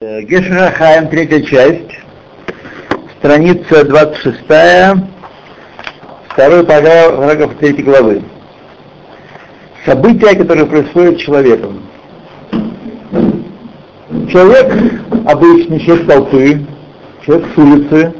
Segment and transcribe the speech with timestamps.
[0.00, 1.90] Гешерахаем, третья часть,
[3.18, 4.44] страница 26,
[6.28, 8.22] второй параграф третьей главы.
[9.84, 11.82] События, которые происходят человеком.
[14.30, 14.72] Человек
[15.26, 16.64] обычный, человек толпы,
[17.26, 18.14] человек с улицы,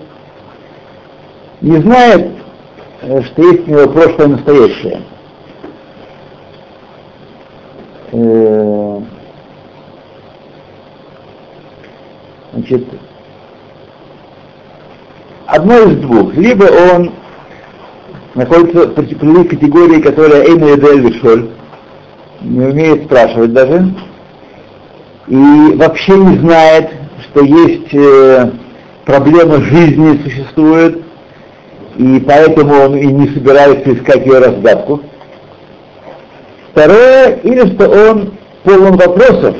[1.60, 2.26] не знает,
[3.02, 5.02] э, что есть у него прошлое и настоящее.
[12.59, 12.88] Значит,
[15.46, 16.34] одно из двух.
[16.34, 17.12] Либо он
[18.34, 21.51] находится в определенной категории, которая Эйна Эдель
[22.41, 23.95] не умеет спрашивать даже,
[25.29, 26.91] и вообще не знает,
[27.24, 28.51] что есть э,
[29.04, 31.04] проблема жизни существует,
[31.96, 35.01] и поэтому он и не собирается искать ее разгадку.
[36.73, 38.32] Второе, или что он
[38.65, 39.56] полон вопросов,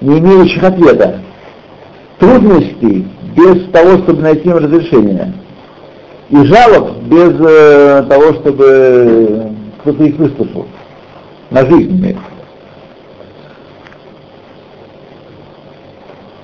[0.00, 1.20] не имеющих ответа
[2.20, 5.32] трудностей без того, чтобы найти им разрешение.
[6.28, 10.66] И жалоб без э, того, чтобы кто-то их выслушал.
[11.50, 12.22] На жизнь имеется.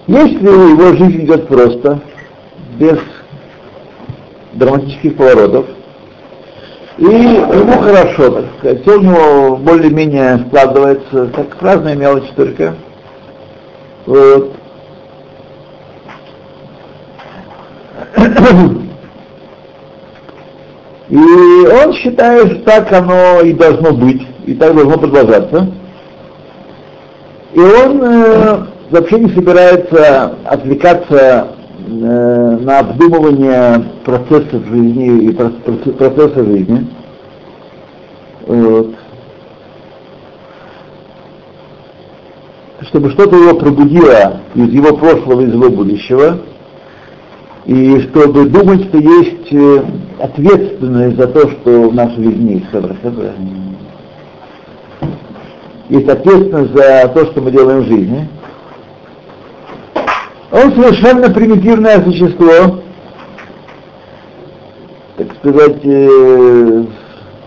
[0.09, 2.01] Если его жизнь идет просто,
[2.79, 2.99] без
[4.55, 5.67] драматических поворотов,
[6.99, 12.75] и ему хорошо, так сказать, все у более-менее складывается, как разные мелочи только.
[14.07, 14.55] Вот.
[21.09, 25.69] И он считает, что так оно и должно быть, и так должно продолжаться.
[27.55, 31.48] И он э, вообще не собирается отвлекаться
[31.87, 36.89] э, на обдумывание процессов жизни и процесса жизни.
[38.47, 38.94] Вот.
[42.89, 46.41] Чтобы что-то его пробудило из его прошлого, из его будущего–
[47.67, 49.84] и чтобы думать, что есть э,
[50.20, 52.67] ответственность за то, что в нашей жизни есть
[55.88, 58.28] Есть ответственность за то, что мы делаем в жизни.
[60.53, 62.82] Он совершенно примитивное существо,
[65.16, 66.84] так сказать, э,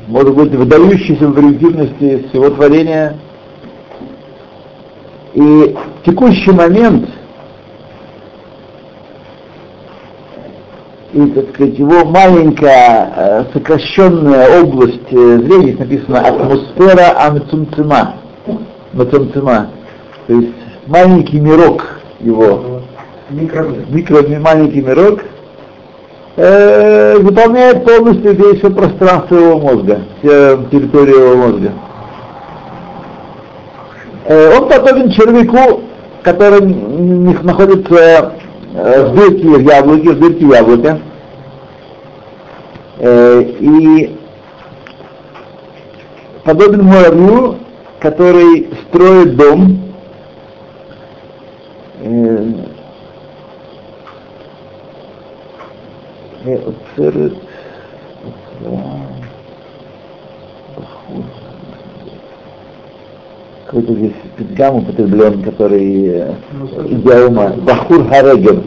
[0.08, 3.16] может быть, выдающийся в примитивности всего творения.
[5.34, 7.09] И в текущий момент–
[11.14, 18.16] и, так сказать, его маленькая э, сокращенная область э, зрения, написано атмосфера амцумцима,
[18.94, 19.72] мацумцима,
[20.28, 20.53] то есть
[20.86, 21.84] маленький мирок
[22.20, 22.81] его,
[23.31, 25.22] микро, микро маленький мирок,
[26.36, 31.72] э, выполняет полностью весь все пространство его мозга, всю территорию его мозга.
[34.26, 35.81] Э, он подобен червяку,
[36.22, 38.34] который находится
[38.79, 41.00] в дырке в яблоке, в дырке яблока,
[43.00, 44.16] э, и
[46.44, 47.57] подобен муравью,
[48.00, 49.79] который строит дом,
[52.01, 52.53] э,
[63.66, 66.34] какой-то здесь педгам употреблен, который э,
[66.90, 68.63] идеома, Бахур Харегер.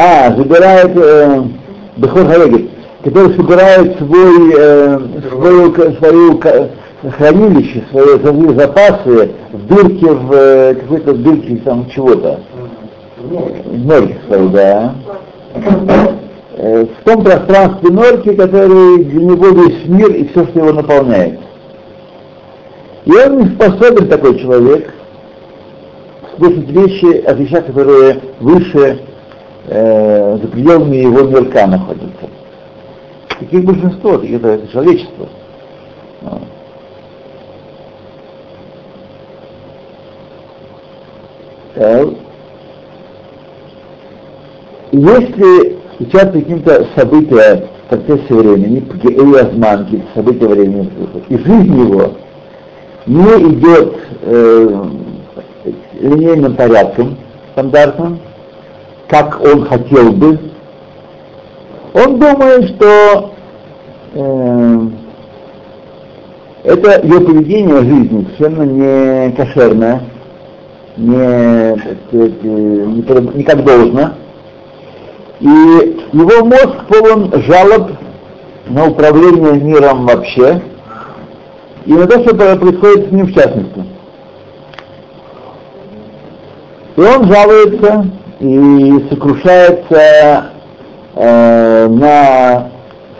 [0.00, 1.42] А, забирает э,
[1.96, 2.68] Бахур Харегер,
[3.02, 4.98] который собирает свой, э,
[5.28, 6.40] свою, свою
[7.16, 12.38] хранилище, свои, свои запасы в дырке, в э, какой-то дырке там чего-то.
[14.28, 14.94] Своей, да.
[16.58, 21.40] Э, в том пространстве норки, который для него весь мир и все, что его наполняет.
[23.04, 24.94] И он не способен, такой человек,
[26.36, 29.00] слышать вещи о вещах, которые выше,
[29.68, 32.28] э, за пределами его мирка находятся.
[33.38, 35.28] Таких большинство, это, это человечество.
[44.90, 48.84] Если сейчас каким-то события в процессе времени,
[49.38, 50.90] Азман, какие-то события времени,
[51.28, 52.14] и жизнь его
[53.06, 54.84] не идет э,
[56.00, 57.16] линейным порядком,
[57.52, 58.18] стандартным,
[59.08, 60.38] как он хотел бы,
[61.94, 63.32] он думает, что
[64.12, 64.80] э,
[66.64, 70.02] это его поведение жизни совершенно не кошерное,
[70.98, 71.76] не,
[72.08, 74.10] сказать, не, не как должно,
[75.40, 75.46] и
[76.12, 77.92] его мозг полон жалоб
[78.68, 80.60] на управление миром вообще
[81.86, 83.84] и на то, что происходит с ним в частности.
[86.96, 88.10] И он жалуется
[88.40, 90.52] и сокрушается
[91.14, 92.70] э, на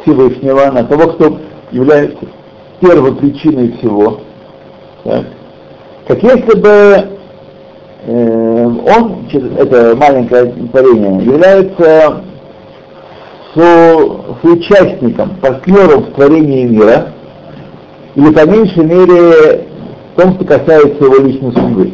[0.02, 1.38] Всевышнего, на того, кто
[1.72, 2.26] является
[2.80, 4.20] первой причиной всего.
[5.04, 5.24] Так.
[6.06, 7.08] Как если бы
[8.06, 9.26] э, он,
[9.58, 12.22] это маленькое творение, является
[13.54, 13.96] со,
[14.42, 17.08] соучастником, партнером в творении мира,
[18.14, 19.66] или по меньшей мере
[20.14, 21.92] в том, что касается его личной судьбы.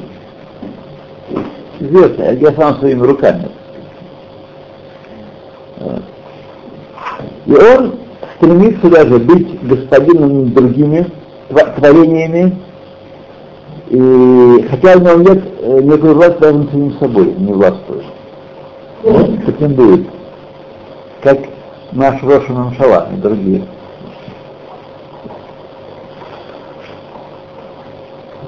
[1.80, 3.48] Известно, я сам своими руками.
[7.46, 7.98] И он
[8.36, 11.06] стремится даже быть господином другими
[11.76, 12.56] творениями,
[13.88, 18.04] и хотя у него нет никакой власти даже над самим собой, не властвует.
[19.04, 20.06] Он претендует,
[21.22, 21.38] как
[21.92, 23.64] наш Роша Мамшала и другие.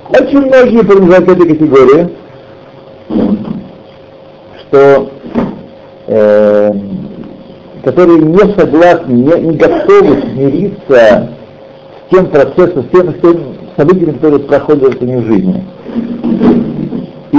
[0.08, 2.16] Очень многие принадлежат к этой категории,
[4.68, 5.10] что
[6.06, 6.72] э,
[7.86, 11.28] которые не согласны, не, не готовы смириться
[12.08, 15.64] с тем процессом, с тем, с тем событиями, которые проходят в жизни.
[17.30, 17.36] И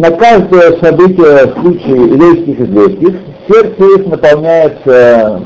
[0.00, 5.42] на каждое событие в случае еврейских известий сердце их наполняется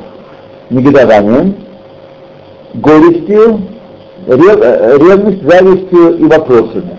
[0.71, 1.57] негодованием,
[2.75, 3.61] горестью,
[4.29, 6.99] ревность, завистью и вопросами.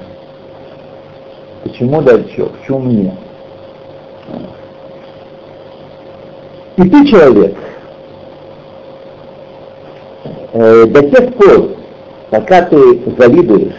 [1.65, 2.45] Почему дальше?
[2.45, 3.17] Почему мне?
[6.77, 7.55] И ты человек,
[10.53, 11.69] э, до тех пор,
[12.29, 13.73] пока ты завидуешь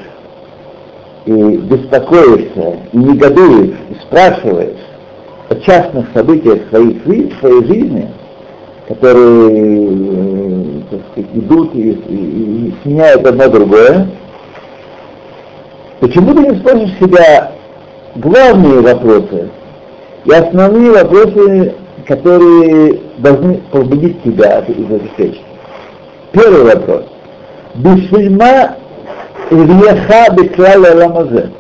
[1.27, 4.81] и беспокоишься, и негодуешь, и спрашиваешь
[5.49, 8.11] о частных событиях своей, своей жизни,
[8.89, 14.09] которые э, так сказать, идут и, и, и сменяют одно другое,
[16.01, 17.56] почему ты не спросишь себя
[18.17, 19.51] главные вопросы
[20.25, 21.75] и основные вопросы
[22.07, 25.45] которые должны побудить тебя из этих вещей.
[26.33, 27.05] Первый вопрос.
[27.75, 28.77] Бишельма
[29.51, 31.51] Ильяха Беклаля Ламазе.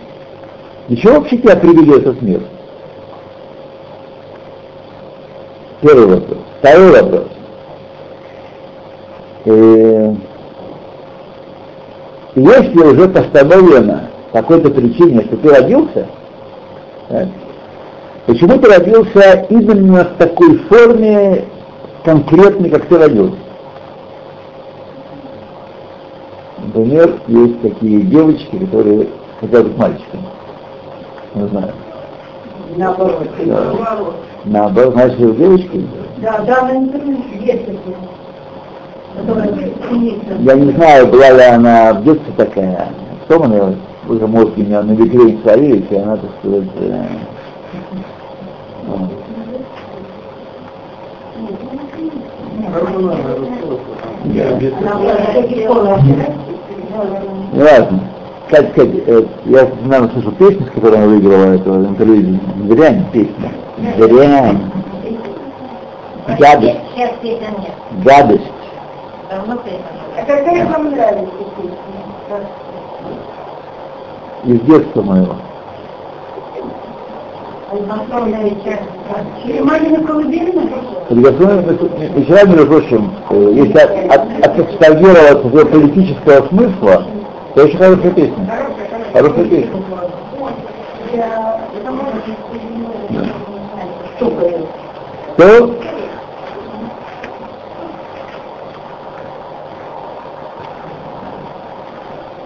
[0.88, 2.43] Чего вообще тебя привели этот мир?
[5.81, 6.38] Первый вопрос.
[6.61, 7.26] Второй вопрос.
[9.44, 10.17] И,
[12.37, 16.06] если уже постановлено по какой-то причине, что ты родился,
[17.08, 17.29] так,
[18.26, 21.44] Почему ты родился именно в такой форме
[22.05, 23.38] конкретной, как ты родился?
[26.58, 29.06] Например, есть такие девочки, которые
[29.41, 30.25] хотят быть мальчиками.
[31.35, 31.73] Не знаю.
[32.76, 33.29] Наоборот.
[33.44, 33.73] Да.
[34.44, 35.87] Наоборот, ли девочки?
[36.19, 37.97] Да, да, на интернете есть такие.
[40.41, 42.88] Я не знаю, была ли она в детстве такая.
[43.26, 43.75] Потом она
[44.08, 47.05] уже мозг у меня на векре и она, так сказать, э,
[57.53, 58.00] Важно.
[58.50, 62.38] Как сказать, э, я, наверное, слышу песню, с которой она выиграла это интервью.
[62.64, 63.52] Дрянь песня.
[63.97, 64.61] Дрянь.
[66.38, 66.81] Гадость.
[68.05, 68.52] Гадость.
[69.29, 71.32] А какая вам нравится
[74.47, 75.35] Из детства моего.
[82.23, 84.57] Вчера, между прочим, если от, от,
[85.73, 87.07] политического смысла,
[87.57, 88.55] то очень хорошая песня.
[89.12, 89.83] Хорошая песня.
[95.37, 95.75] То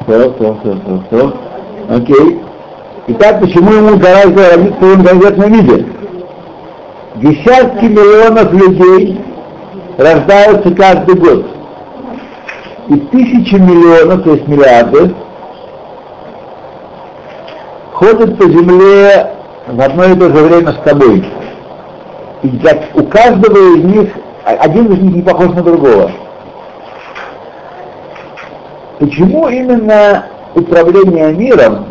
[0.06, 1.49] все, все, все, все, все.
[1.90, 2.40] Окей.
[3.08, 5.86] Итак, почему ему гораздо родиться в конкретном виде?
[7.16, 9.20] Десятки миллионов людей
[9.98, 11.46] рождаются каждый год.
[12.90, 15.12] И тысячи миллионов, то есть миллиарды,
[17.92, 19.32] ходят по земле
[19.66, 21.24] в одно и то же время с тобой.
[22.44, 24.10] И для, у каждого из них,
[24.44, 26.12] один из них не похож на другого.
[29.00, 31.86] Почему именно управление миром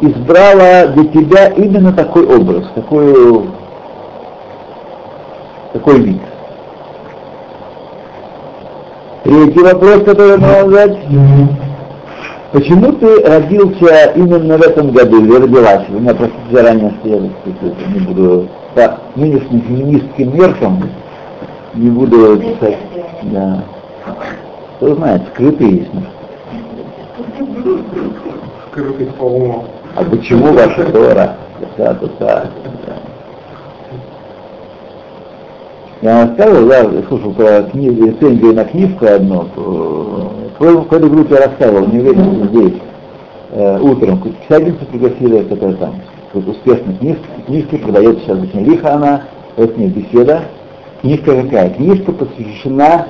[0.00, 3.48] избрала для тебя именно такой образ, такой,
[5.72, 6.20] такой вид.
[9.24, 10.98] Третий вопрос, который надо задать.
[12.52, 15.84] Почему ты родился именно в этом году, или родилась?
[15.90, 17.30] У меня просто заранее стояли,
[17.92, 20.82] не буду по нынешним феминистским меркам,
[21.74, 22.78] не буду писать.
[23.22, 23.64] Да.
[24.76, 25.90] Кто знает, скрытые есть.
[28.70, 29.64] Скрытый по уму.
[29.94, 31.36] А почему ваша Тора?
[31.76, 32.50] Да, да, да.
[36.00, 41.34] Я вам рассказывал, я слушал про книгу, рецензию на книжку одну, э, в какой-то группе
[41.34, 42.74] рассказывал, не уверен, здесь,
[43.50, 45.94] э, утром, писательницу пригласили, которая там,
[46.32, 49.22] вот успешная книжка, книжка продается сейчас очень лихо она,
[49.56, 50.42] вот не беседа.
[51.00, 51.70] Книжка какая?
[51.70, 53.06] Книжка посвящена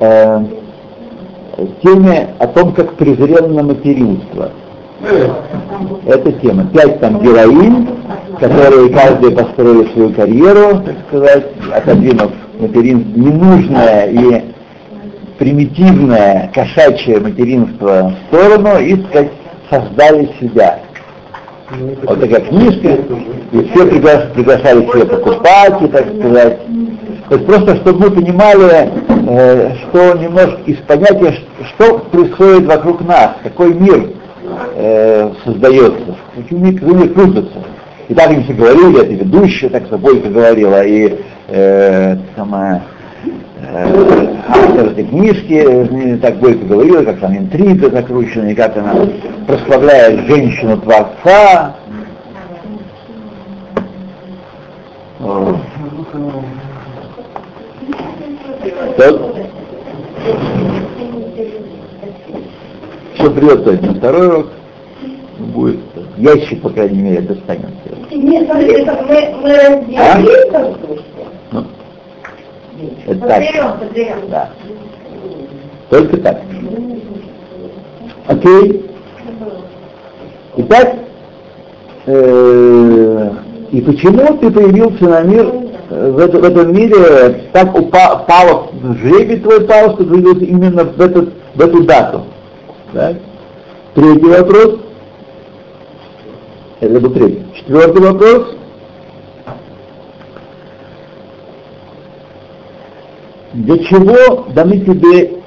[0.00, 0.40] э,
[1.82, 4.50] теме о том, как презренно материнство.
[6.06, 6.66] Это тема.
[6.72, 7.88] Пять там героинь,
[8.40, 14.44] которые каждая построили свою карьеру, так сказать, отодвинув материнство, ненужное и
[15.38, 19.30] примитивное кошачье материнство в сторону и, сказать,
[19.70, 20.80] создали себя.
[22.04, 22.88] Вот такая книжка,
[23.52, 26.58] и все пригла- приглашали себе покупать, и, так сказать.
[27.28, 28.90] То есть просто, чтобы мы понимали,
[29.28, 31.34] э, что немножко из понятия,
[31.74, 34.10] что происходит вокруг нас, какой мир
[34.76, 37.64] э, создается, какой мир, какой мир крутится.
[38.08, 41.18] И так им все говорили, это ведущая, так что Бойко говорила, и
[41.48, 42.82] э, самая
[43.60, 48.94] э, автор этой книжки, э, так Бойко говорила, как там интрига закручена, и как она
[49.48, 51.74] прославляет женщину Творца.
[55.18, 55.56] Вот.
[58.96, 59.14] Так.
[63.46, 64.46] Все придет то есть на второй урок,
[65.38, 65.78] будет
[66.16, 67.70] ящик, по крайней мере, достанется.
[68.10, 71.02] Нет, смотри, мы, мы разделились, бы.
[71.52, 71.64] Ну,
[73.06, 73.28] это так.
[73.28, 74.16] Подберем, подберем.
[74.30, 74.50] Да.
[75.90, 76.40] Только так.
[78.26, 78.84] Окей.
[80.56, 80.94] Итак,
[82.06, 83.30] э,
[83.70, 85.52] и почему ты появился на мир
[85.90, 88.68] э, в, это- в этом мире, так упа- пало,
[89.00, 92.22] жребий твой пал, что ты появился именно в, этот, в эту дату?
[92.92, 93.16] Так?
[93.96, 94.80] Третий вопрос.
[96.80, 97.46] Это был третий.
[97.54, 98.54] Четвертый вопрос.
[103.54, 105.40] Для чего даны тебе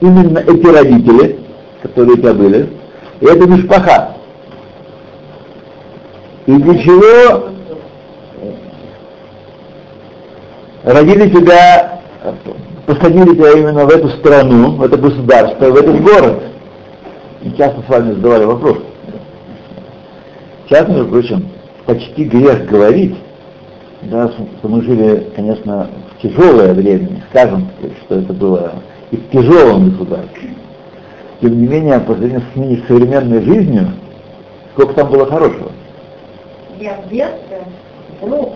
[0.00, 1.40] именно эти родители,
[1.82, 2.70] которые у тебя были,
[3.20, 4.18] и это мишпаха?
[6.46, 7.48] И для чего
[10.84, 12.02] родили тебя,
[12.86, 16.53] посадили тебя именно в эту страну, в это государство, в этот город?
[17.52, 18.78] Часто с вами задавали вопрос.
[20.66, 21.48] Сейчас, между прочим,
[21.84, 23.14] почти грех говорить,
[24.02, 27.68] да, что мы жили, конечно, в тяжелое время, скажем,
[28.04, 28.72] что это было
[29.10, 30.50] и в тяжелом государстве.
[31.40, 33.90] Тем не менее, по сравнению с ныне современной жизнью,
[34.72, 35.70] сколько там было хорошего.
[36.80, 37.62] Я в детстве
[38.20, 38.54] вдруг,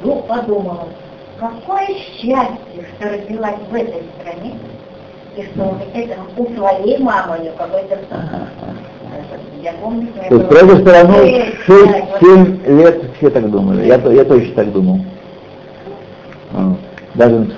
[0.00, 0.88] вдруг подумала,
[1.38, 4.54] какое счастье, что родилась в этой стране,
[5.36, 7.98] это у своей мамы какой-то...
[9.82, 11.14] Помню, что я То есть была про эту страну
[11.66, 13.86] шесть, да, 6-7 лет все так думали.
[13.86, 15.00] Я, я точно так думал.
[16.54, 16.74] А,
[17.14, 17.48] Даже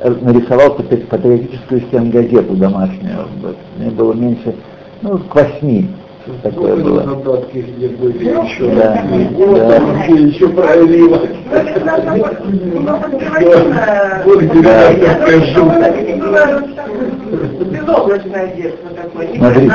[0.00, 3.28] э, нарисовал патри- патриотическую стенгазету домашнюю.
[3.76, 4.54] Мне было меньше,
[5.02, 5.88] ну, к восьми.
[6.42, 7.02] Такое было.
[7.02, 8.70] задатки где были еще.
[8.74, 9.80] Да, Вот, да.
[10.06, 10.46] где еще.
[14.24, 15.18] Вот деревянная
[17.70, 19.28] Безоблачное детство такое.
[19.36, 19.74] Смотрите,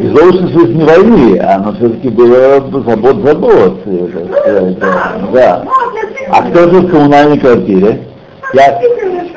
[0.00, 3.80] безоблачно в смысле не войны, оно все-таки было забот-забот.
[4.78, 5.12] Да.
[5.32, 5.64] да.
[6.30, 8.00] А кто жил в коммунальной квартире?
[8.54, 8.80] Я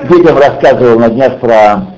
[0.10, 1.93] детям рассказывал на днях про...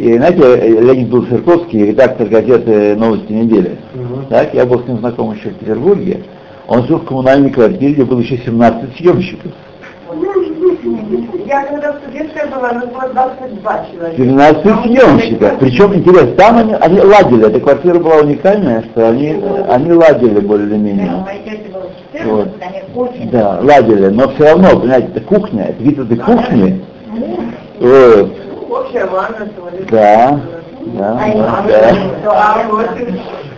[0.00, 3.76] И, знаете, Леонид был Сырковский, редактор газеты «Новости недели».
[3.92, 4.24] Мгм.
[4.30, 6.22] Так, я был с ним знаком еще в Петербурге.
[6.68, 9.52] Он жил в коммунальной квартире, где было еще 17 съемщиков.
[11.46, 14.22] Я когда студенткой была, нас было 22 человека.
[14.22, 15.58] 17 съемщиков.
[15.58, 17.46] Причем, интересно, там они, они ладили.
[17.48, 19.36] Эта квартира была уникальная, что они,
[19.68, 20.40] они ладили.
[20.40, 21.82] Моей тете было
[22.24, 22.48] Вот.
[22.58, 23.30] 14, они очень...
[23.30, 26.80] Да, ладили, но все равно, понимаете, это кухня, это вид этой кухни.
[27.80, 28.39] Вот.
[29.90, 30.40] Да,
[30.98, 31.18] да,
[31.68, 31.96] да.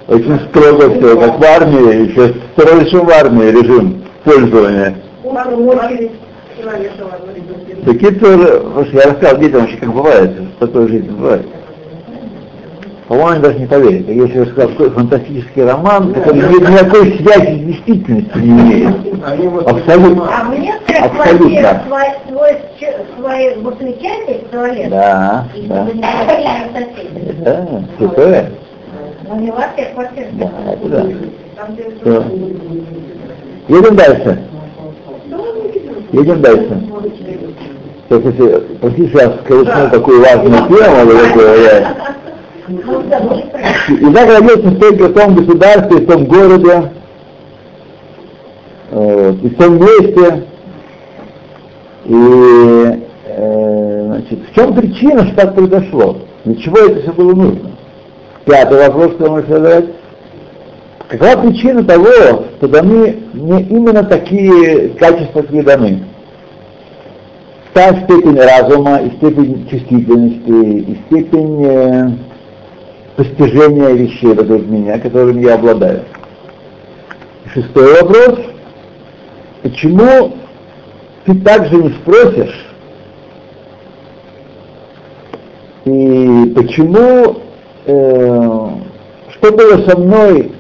[0.09, 4.95] Очень строго все, как в армии, еще строже в армии режим пользования.
[7.85, 8.63] Такие тоже,
[8.93, 11.47] я рассказал детям вообще, как бывает, такое жизнь бывает.
[13.13, 14.09] По-моему, даже не поверят.
[14.09, 19.69] Если я сказал, такой фантастический роман, который ни- никакой связи с действительностью не имеет.
[19.69, 20.31] Абсолютно.
[20.35, 21.11] А мне Абсолютно.
[21.11, 22.57] квартира свой, свой,
[23.19, 24.89] свой выключатель туалет.
[24.89, 25.89] Да, да.
[25.93, 27.45] не.
[27.45, 27.67] Да,
[27.99, 28.51] святое.
[29.29, 30.31] Но не во всех квартирах.
[30.33, 31.07] Да, это да.
[32.05, 32.25] Там.
[33.69, 34.39] Едем дальше.
[36.13, 36.83] Едем дальше.
[38.09, 41.13] Сейчас, если, простите, я скажу такую важную тему,
[41.63, 41.95] я
[42.81, 46.93] забыли про И так родился только в том государстве, в том городе,
[48.91, 50.47] э, и в том месте.
[52.05, 56.19] И э, значит, в чем причина, что так произошло?
[56.45, 57.71] Для чего это все было нужно?
[58.45, 59.85] Пятый вопрос, который можно задать.
[61.09, 62.07] Какова причина того,
[62.57, 66.05] что даны не именно такие качества, какие даны?
[67.75, 72.11] Та степень разума, и степень чувствительности, и степень э,
[73.23, 76.03] постижения вещей вокруг меня, которыми я обладаю.
[77.55, 78.39] Шестой вопрос.
[79.63, 80.37] Почему
[81.25, 82.67] ты также не спросишь,
[85.85, 87.37] и почему,
[87.87, 88.69] э,
[89.31, 90.51] что было со мной,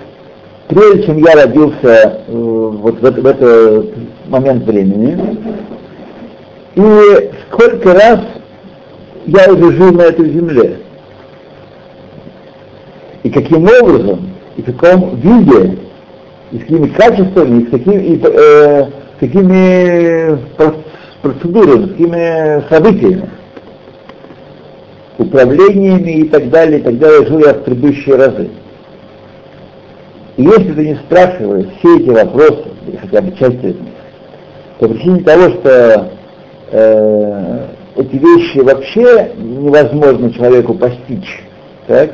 [0.68, 3.90] прежде чем я родился э, вот в, в этот
[4.28, 5.18] момент времени,
[6.76, 8.20] и сколько раз
[9.26, 10.81] я уже жил на этой земле,
[13.22, 15.78] и каким образом, и в каком виде,
[16.50, 20.84] и с какими качествами, и с какими, и, э, с какими проц-
[21.22, 23.30] процедурами, с какими событиями,
[25.18, 28.50] управлениями и так далее, и так далее, жил я в предыдущие разы.
[30.36, 32.64] И если ты не спрашиваешь все эти вопросы,
[33.00, 33.92] хотя бы часть из них,
[34.78, 36.10] по причине того, что
[36.72, 41.44] э, эти вещи вообще невозможно человеку постичь,
[41.86, 42.12] так,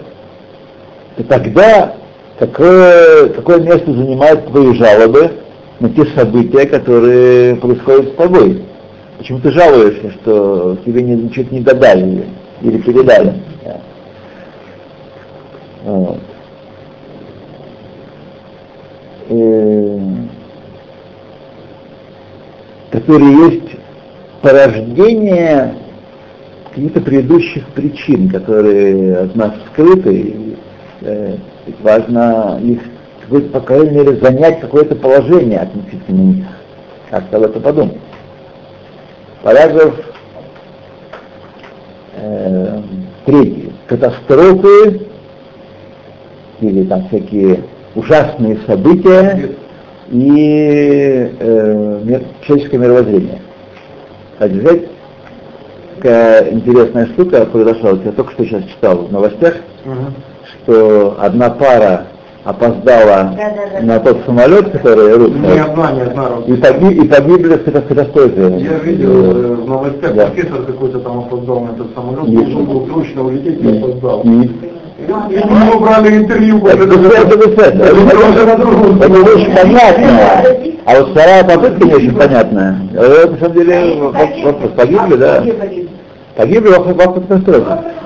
[1.18, 1.94] то тогда
[2.38, 5.32] какое, какое место занимают твои жалобы
[5.80, 8.62] на те события, которые происходят с тобой?
[9.18, 12.24] Почему ты жалуешься, что тебе не- ничего не додали
[12.62, 13.34] или передали?
[13.64, 13.80] Да.
[15.84, 16.20] Вот.
[22.92, 23.76] Которые есть
[24.40, 25.74] порождение
[26.70, 30.56] каких-то предыдущих причин, которые от нас скрыты,
[31.00, 31.36] э,
[31.80, 32.80] важно их,
[33.52, 36.46] по крайней мере, занять какое-то положение относительно них.
[37.10, 37.98] Как-то об этом подумать.
[39.42, 39.94] Параграф
[42.16, 42.80] э,
[43.24, 43.72] третий.
[43.86, 45.06] Катастрофы
[46.60, 47.60] или там всякие
[47.94, 49.54] ужасные события
[50.10, 53.40] и э, человеческое мировоззрение.
[54.32, 54.82] Кстати, взять
[55.96, 59.56] такая интересная штука произошла, вот я только что сейчас читал в новостях,
[60.64, 62.06] что одна пара
[62.44, 63.80] опоздала Да-да-да.
[63.86, 66.68] на тот самолет, который Не русский, одна, не одна и, рука.
[66.68, 68.58] погиб- и погибли в ката- катастрофе.
[68.58, 70.26] Я видел э, в новостях, Да.
[70.26, 74.22] профессор какой-то там опоздал на этот самолет, И- должен был срочно улететь и опоздал.
[74.24, 74.50] И-
[74.98, 80.08] И него брали интервью Это после это- это- это- это- это- это очень понятно.
[80.84, 82.76] А вот вторая попытка не очень понятная.
[82.94, 84.70] Это, на самом деле воп- вопрос.
[84.76, 85.44] Погибли, да?
[86.36, 87.64] Погибли во катастрофе.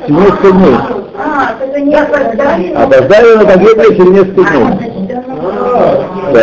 [0.09, 0.77] Несколько дней.
[1.19, 2.73] А, это не опоздали?
[2.73, 4.93] Опоздали, но погибли через несколько А, дней.
[5.15, 6.41] А, Да.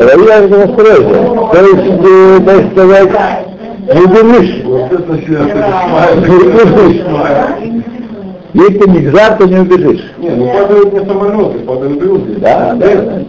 [0.00, 1.14] Это я катастрофе.
[1.52, 3.10] То есть, э, так сказать,
[3.82, 5.46] не это сейчас
[6.28, 6.34] Не
[6.70, 7.22] смешно.
[8.54, 10.12] Если ты не гзар, то не убежишь.
[10.18, 12.34] Не, ну падают не самолеты, падают люди.
[12.34, 13.22] Да, да, да.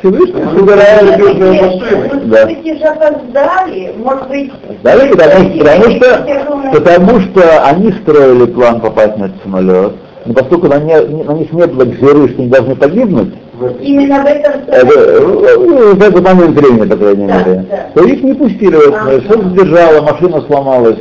[0.00, 2.20] Всевышний собирает машины.
[2.26, 2.46] Да.
[2.46, 4.52] Все же опоздали, может быть...
[4.82, 9.92] Да, потому, потому что, потому что они строили план попасть на этот самолет,
[10.26, 13.34] но поскольку на, не- на них не было гзеры, что они должны погибнуть.
[13.80, 14.52] Именно в этом...
[14.68, 17.86] э, э, в этот момент времени, по крайней Да, мере, да.
[17.94, 20.98] то их не пустили в этот самолет, что задержало, машина сломалась,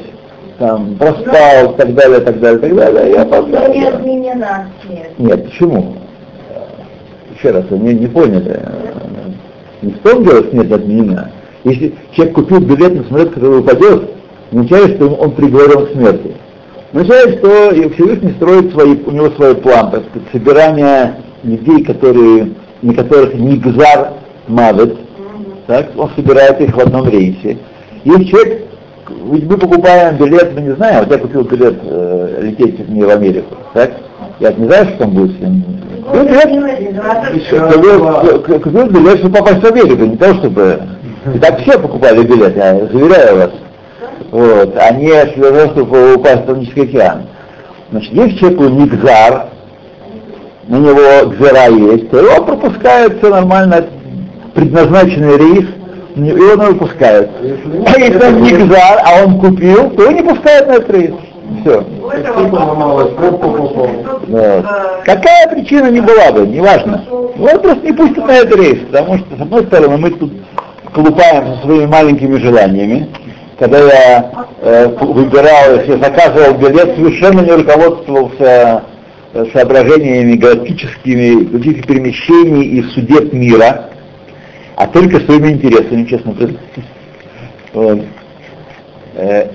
[0.57, 3.73] там, проспал, так далее, так далее, так далее, и опоздал.
[3.73, 5.11] Не отменена смерть.
[5.17, 5.93] Нет, почему?
[7.39, 8.59] Еще раз, вы не, не поняли.
[9.81, 11.31] Не в том дело смерть отменена.
[11.63, 14.09] Если человек купил билет на самолет, который упадет,
[14.51, 16.35] не означает, что он приговорен к смерти.
[16.91, 22.51] Означает, что и Всевышний строит свои, у него свой план, так сказать, собирание людей, которые,
[22.81, 24.15] на которых не гзар
[24.47, 24.97] мавет,
[25.67, 27.57] так, он собирает их в одном рейсе.
[28.03, 28.67] Если человек,
[29.31, 33.09] ведь мы покупаем билет, мы не знаем, вот я купил билет э, лететь мне в
[33.09, 33.91] Америку, так?
[34.39, 35.63] Я не знаю, что там будет с ним.
[38.41, 40.81] К- билет, чтобы попасть в Америку, не то чтобы...
[41.35, 43.51] И так все покупали билет, я заверяю вас.
[44.31, 47.23] Вот, а не для того, чтобы упасть в Атлантический океан.
[47.91, 49.47] Значит, если человеку не гзар,
[50.67, 53.85] на него гзера есть, то его пропускают, все нормально,
[54.53, 55.65] предназначенный рейс,
[56.15, 57.29] и он его пускают.
[57.41, 61.11] А если он не гзар, а он купил, то его не пускают на этот рейс.
[61.61, 61.83] Все.
[64.27, 64.65] Вот.
[65.05, 67.03] Какая причина не была бы, неважно.
[67.09, 70.31] Он просто не пустит на этот рейс, потому что, с одной стороны, мы тут
[70.93, 73.09] колупаем со своими маленькими желаниями.
[73.57, 74.31] Когда я
[74.61, 78.83] э, выбирал, если я заказывал билет, совершенно не руководствовался
[79.33, 83.89] э, соображениями галактическими, каких перемещений и судеб мира,
[84.75, 86.59] а только своими интересами, честно признаюсь.
[87.73, 87.99] Вот.
[89.15, 89.47] Э,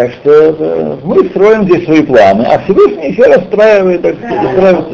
[0.00, 4.86] так что э, мы строим здесь свои планы, а Всевышний все расстраивает, так сказать, устраивает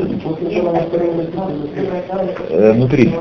[2.51, 3.15] э, внутри.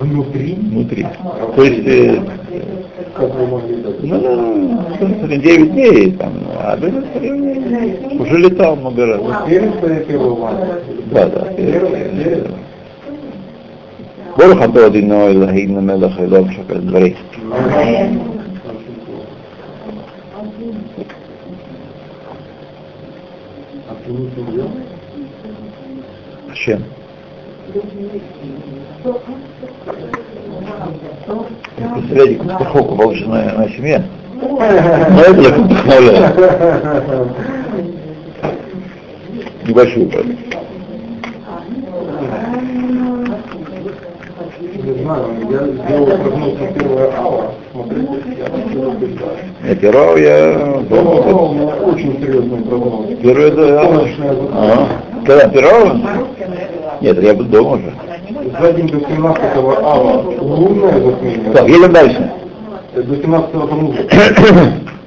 [0.00, 0.54] Внутри?
[0.54, 1.06] Внутри.
[1.54, 2.18] То есть, э,
[4.04, 6.86] ну, ну, 9 дней, там, ну, а до
[8.22, 9.20] уже летал много раз.
[11.12, 11.44] Да, да.
[14.34, 17.16] Борох Адодиной, Лагин Мелах, Элов, Шакар, Дворец.
[26.54, 26.82] С чем?
[31.76, 34.02] Представляете, катастрофу полученную на семье?
[34.34, 37.34] На это я вдохновляю.
[39.66, 40.34] Небольшую, правда.
[45.08, 47.52] Знаю, я сделал прогноз на первое ава.
[47.72, 49.38] Смотрите, я начал убеждать.
[49.64, 49.74] Я
[50.88, 53.06] Первое у меня очень серьезный прогноз.
[53.22, 53.80] первый это...
[54.52, 54.88] Ага.
[55.26, 55.48] Когда?
[57.00, 57.92] Нет, я был дома уже.
[58.60, 59.42] За день до 17
[59.82, 61.52] ава лунное затмение.
[61.52, 62.32] Так, едем дальше.
[62.94, 63.98] До 17 Тамуза.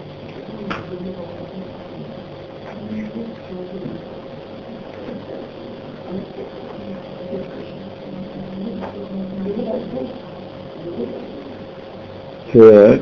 [12.54, 13.02] Так,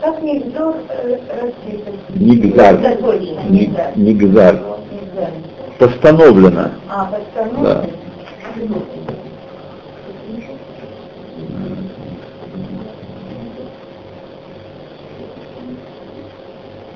[0.00, 0.74] Как Нигзор?
[2.14, 2.78] Нигзар.
[2.80, 3.96] Нигзар.
[3.96, 3.96] Нигзар.
[3.96, 4.60] Нигзар.
[5.78, 6.70] Постановлено.
[6.88, 7.62] А, постановлено?
[7.62, 7.86] Да.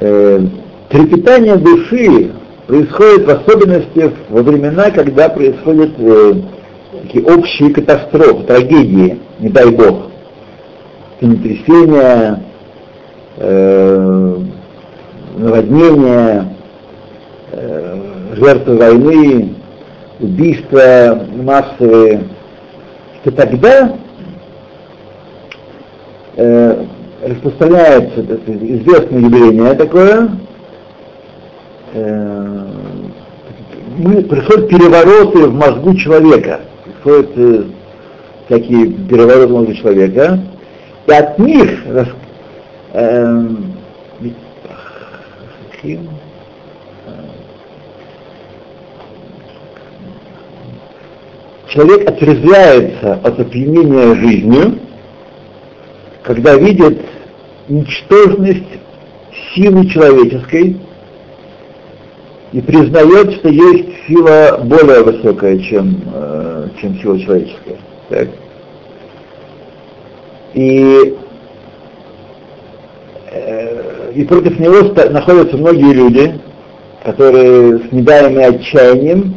[0.00, 0.40] Э,
[0.88, 2.32] трепетание души
[2.66, 6.34] происходит в особенности во времена, когда происходят э,
[7.02, 10.11] такие общие катастрофы, трагедии, не дай бог,
[11.22, 12.42] землетрясения,
[13.36, 14.38] э,
[15.36, 16.56] наводнения,
[17.52, 19.54] э, жертвы войны,
[20.20, 22.24] убийства массовые,
[23.20, 23.96] что тогда
[26.36, 26.84] э,
[27.22, 30.30] распространяется известное явление такое,
[31.94, 32.66] э,
[33.96, 36.60] мы, происходят перевороты в мозгу человека,
[37.02, 37.64] происходят э,
[38.46, 40.40] всякие перевороты в мозгу человека,
[41.06, 42.08] и от них рас-
[42.92, 43.48] э,
[51.68, 54.78] человек отрезвляется от опьянения жизнью,
[56.22, 57.00] когда видит
[57.68, 58.78] ничтожность
[59.54, 60.76] силы человеческой
[62.52, 67.76] и признает, что есть сила более высокая, чем, э, чем сила человеческая.
[68.10, 68.28] Так?
[70.54, 71.16] И,
[73.30, 76.40] э, и против него находятся многие люди,
[77.04, 79.34] которые с недаемым отчаянием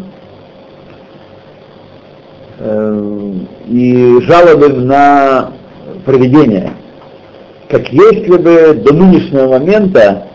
[2.59, 3.31] э,
[3.67, 5.53] и жалобы на
[6.05, 6.73] проведение.
[7.69, 10.27] Как если бы до нынешнего момента,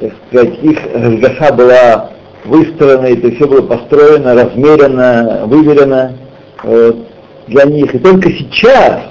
[0.00, 2.10] так сказать, их Разгаша была
[2.44, 6.16] выстроена, это все было построено, размерено, выверено
[6.62, 6.96] вот,
[7.46, 7.94] для них.
[7.94, 9.02] И только сейчас,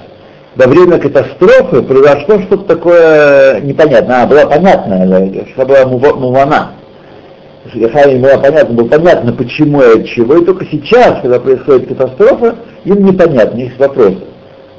[0.56, 4.22] во время катастрофы, произошло что-то такое непонятное.
[4.22, 6.72] А, была понятная, что была мува- мувана.
[7.72, 10.36] Яхая не была понятна, было понятно, почему и от чего.
[10.36, 14.18] И только сейчас, когда происходит катастрофа, им непонятно, есть вопросы.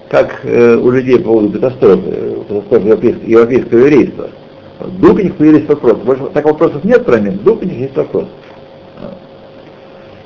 [0.09, 4.29] Как э, у людей по поводу катастрофы, э, катастрофы европейского, европейского еврейства.
[4.79, 5.97] Вдруг у них появились вопросы.
[6.05, 8.25] Больше так вопросов нет про них, вдруг у них есть вопрос.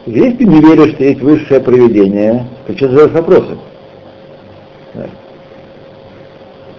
[0.05, 3.57] Если ты не веришь, что есть высшее проведение, то что задаешь вопросы?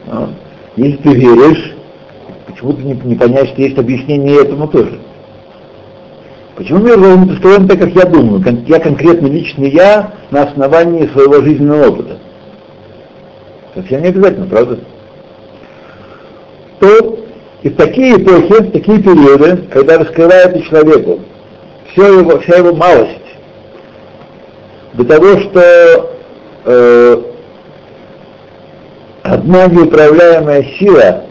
[0.06, 0.30] Вот.
[0.76, 1.74] Если ты веришь,
[2.46, 4.98] почему ты не, не понять, что есть объяснение этому тоже?
[6.56, 6.98] Почему мир
[7.32, 8.42] устроен так, как я думаю?
[8.66, 12.18] Я конкретно лично я на основании своего жизненного опыта.
[13.74, 14.78] Совсем не обязательно, правда?
[16.80, 17.18] То
[17.62, 21.20] и в такие эпохи, в такие периоды, когда раскрывается человеку
[21.92, 23.16] все его, вся его малость,
[24.94, 26.10] до того, что
[26.64, 27.22] э,
[29.22, 31.24] одна неуправляемая сила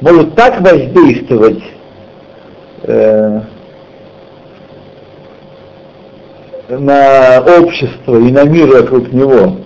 [0.00, 1.62] может так воздействовать
[2.82, 3.40] э,
[6.68, 9.56] на общество и на мир вокруг него,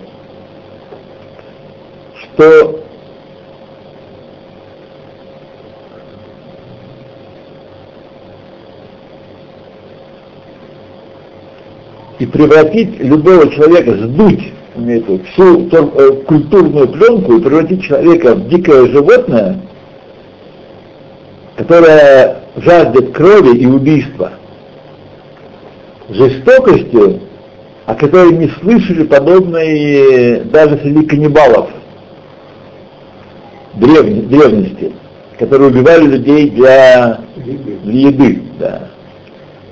[2.21, 2.77] что
[12.37, 14.53] превратить любого человека, сдуть
[14.85, 19.59] эту, всю тон- э, культурную пленку и превратить человека в дикое животное,
[21.55, 24.33] которое жаждет крови и убийства,
[26.09, 27.21] жестокостью,
[27.85, 31.69] о которой не слышали подобной даже среди каннибалов
[33.75, 34.93] древне- древности,
[35.39, 38.89] которые убивали людей для, для еды, да,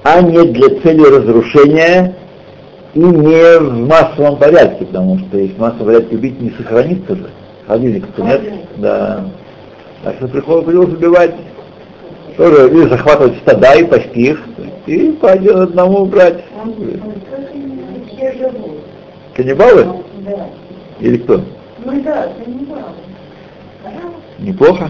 [0.04, 2.16] а не для цели разрушения
[2.96, 7.30] и не в массовом порядке, потому что если в массовом порядке убить не сохранится же,
[7.68, 8.42] холодильника-то нет,
[8.78, 9.26] да.
[10.04, 11.36] Так что приходилось убивать
[12.38, 14.44] тоже или захватывать стада и пасти их,
[14.86, 16.44] и по одному брать.
[18.08, 18.80] Все живут.
[19.34, 20.04] Каннибалы?
[20.20, 20.50] Да.
[21.02, 21.42] Или кто?
[21.84, 22.30] Ну да,
[22.70, 22.96] прав.
[24.40, 24.90] Неплохо.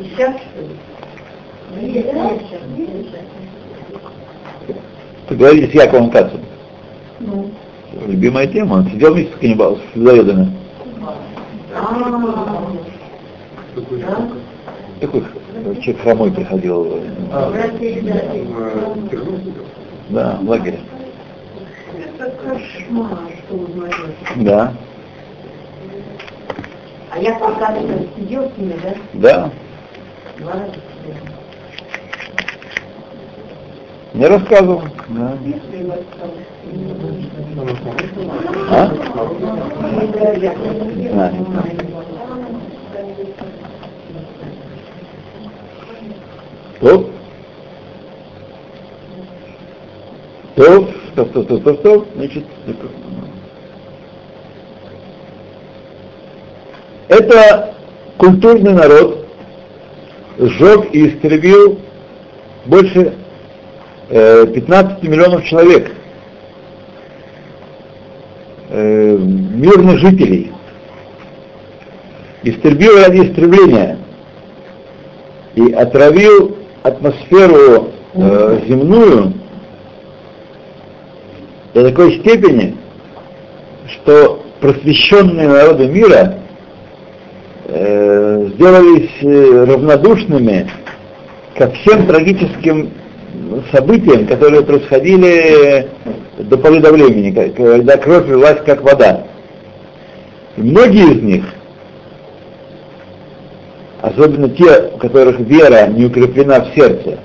[0.00, 1.92] И сейчас что ли?
[1.92, 2.06] Есть,
[2.76, 3.10] есть.
[5.30, 6.40] Поговорили с Яковом Кацем.
[7.20, 7.50] Ну.
[8.08, 8.78] Любимая тема.
[8.78, 10.52] Он сидел вместе с каннибалом, с людоедами.
[11.72, 11.96] А,
[15.00, 15.22] Такой.
[15.54, 16.98] Такой человек хромой приходил,
[17.32, 17.52] А,
[20.08, 20.38] да.
[20.42, 20.80] в лагере.
[21.96, 23.94] Это кошмар, что узнаешь.
[24.36, 24.72] Да,
[27.12, 27.76] А я пока
[28.16, 28.94] сидел с ними, да?
[29.12, 29.50] да.
[30.38, 30.74] Два раза
[34.12, 34.82] Мне рассказывал.
[35.08, 35.38] Да.
[38.70, 38.90] А?
[41.12, 41.32] А.
[46.76, 47.10] Стоп.
[50.56, 52.06] Стоп, стоп, стоп, стоп, стоп, стоп.
[52.16, 52.44] Значит,
[57.08, 57.74] это
[58.16, 59.26] культурный народ
[60.38, 61.78] сжег и истребил
[62.66, 63.14] больше
[64.10, 65.92] 15 миллионов человек,
[68.70, 70.52] э, мирных жителей.
[72.42, 73.98] Истребил ради истребления.
[75.54, 79.34] И отравил атмосферу э, земную
[81.74, 82.76] до такой степени,
[83.86, 86.38] что просвещенные народы мира
[87.66, 90.68] э, сделались э, равнодушными
[91.56, 92.90] ко всем трагическим
[93.72, 95.88] событиям, которые происходили
[96.38, 99.26] до поры до времени, когда кровь лилась как вода.
[100.56, 101.44] И многие из них,
[104.02, 107.18] особенно те, у которых вера не укреплена в сердце,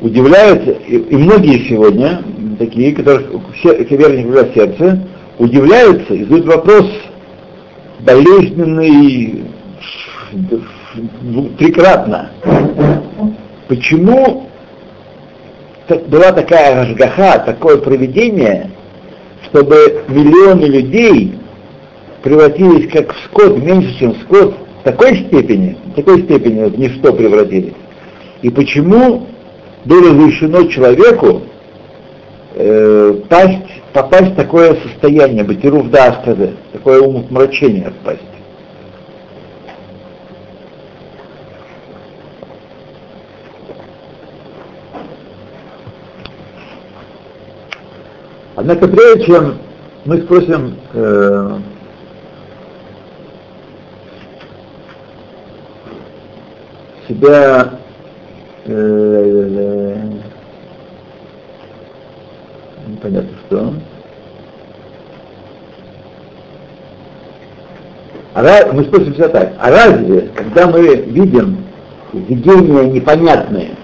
[0.00, 2.22] удивляются, и, и многие сегодня,
[2.58, 5.08] такие, которых все, вера не укреплена в сердце,
[5.38, 6.86] удивляются и задают вопрос
[8.00, 9.44] болезненный
[11.58, 12.30] трикратно.
[13.68, 14.48] Почему
[16.08, 18.70] была такая ажгаха, такое проведение,
[19.44, 21.34] чтобы миллионы людей
[22.22, 27.12] превратились как в скот, меньше, чем скот, в такой степени, в такой степени в ничто
[27.12, 27.74] превратились.
[28.42, 29.26] И почему
[29.84, 31.42] было разрешено человеку
[32.54, 35.90] э, пасть, попасть в такое состояние, быть в
[36.72, 38.31] такое умопомрачение впасть.
[48.62, 49.58] Однако прежде чем
[50.04, 51.58] мы спросим э,
[57.08, 57.70] себя
[58.66, 59.96] э,
[62.86, 63.74] непонятно что.
[68.34, 71.64] А мы спросим себя так, а разве, когда мы видим
[72.12, 73.74] видения непонятные,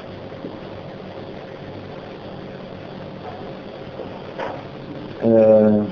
[5.29, 5.85] э,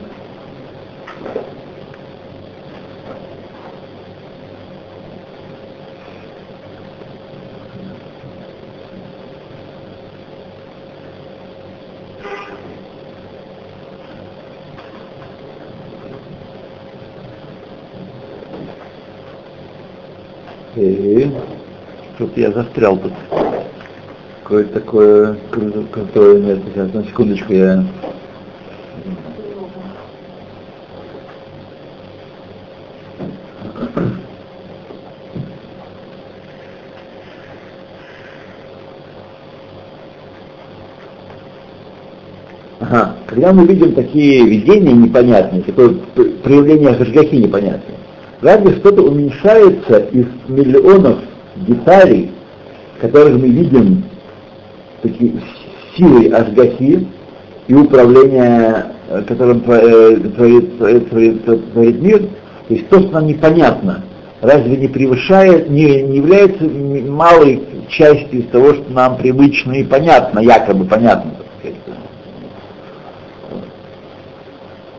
[20.76, 21.30] И
[22.36, 23.12] что-то я застрял тут.
[24.42, 26.64] Какое-то такое место.
[26.72, 27.84] Сейчас, на секундочку, я...
[42.78, 43.16] Ага.
[43.26, 45.96] Когда мы видим такие видения непонятные, такое
[46.44, 47.96] проявление Хашгахи непонятное,
[48.42, 51.18] разве что-то уменьшается из миллионов
[51.66, 52.32] деталей,
[53.00, 54.04] которых мы видим
[55.02, 55.34] таки,
[55.96, 57.06] силой Ашгахи
[57.68, 62.18] и управления, э, которым э, творит, творит, творит, творит мир,
[62.68, 64.04] то есть то, что нам непонятно,
[64.40, 70.40] разве не превышает, не, не является малой частью из того, что нам привычно и понятно,
[70.40, 71.76] якобы понятно, так сказать.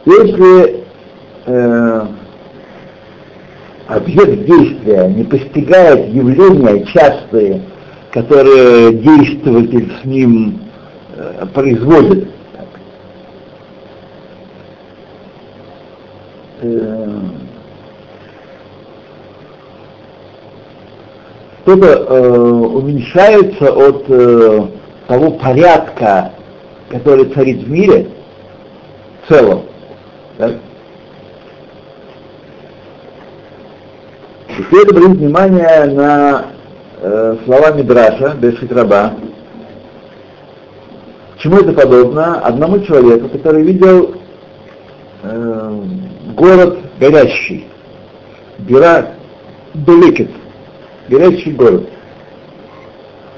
[0.05, 0.83] Если
[1.45, 2.07] э,
[3.87, 7.61] объект действия не постигает явления частые,
[8.11, 10.59] которые действователь с ним
[11.15, 12.27] э, производит,
[16.61, 17.19] э,
[21.63, 24.67] что-то э, уменьшается от э,
[25.07, 26.31] того порядка,
[26.89, 28.07] который царит в мире
[29.23, 29.63] в целом.
[30.37, 30.53] Так?
[34.57, 36.45] Теперь обратить внимание на
[36.99, 39.13] э, слова Мидраша, Бешхитраба.
[41.37, 42.39] Чему это подобно?
[42.39, 44.15] Одному человеку, который видел
[45.21, 45.81] э,
[46.35, 47.67] город горящий,
[48.57, 49.09] Бира
[49.75, 50.31] Беликет,
[51.07, 51.87] горящий город.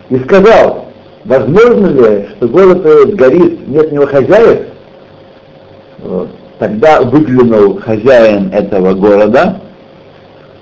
[0.10, 0.86] И сказал,
[1.26, 4.68] возможно ли, что город этот горит, нет в него хозяев?
[5.98, 6.30] Вот.
[6.60, 9.60] Тогда выглянул хозяин этого города,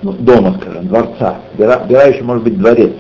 [0.02, 2.94] ну, дома, скажем, дворца, Бера, Бера еще может быть дворец.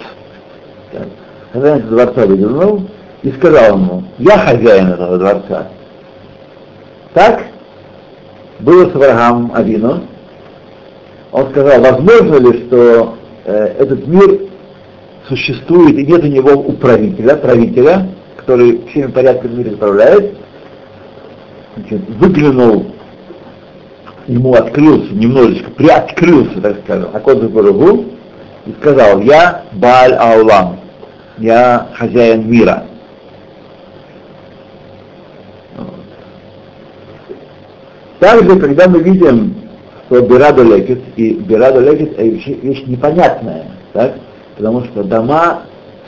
[0.91, 1.07] Так.
[1.53, 2.81] Хозяин этого дворца выглянул
[3.23, 5.67] и сказал ему, я хозяин этого дворца.
[7.13, 7.43] Так
[8.59, 10.01] было с Авраамом Авину.
[11.31, 14.41] Он сказал, возможно ли, что э, этот мир
[15.27, 18.07] существует и нет у него управителя, правителя,
[18.37, 20.37] который всеми порядками в мире управляет,
[21.75, 22.85] значит, выглянул,
[24.27, 28.05] ему открылся немножечко, приоткрылся, так скажем, Акод Барагу,
[28.65, 30.79] и сказал, я Бааль Аулам,
[31.37, 32.85] я хозяин мира.
[38.19, 39.55] Также, когда мы видим,
[40.07, 44.15] что Бирадо Лекет, и Бирадо Лекет вещь непонятная, так?
[44.57, 45.61] потому что дома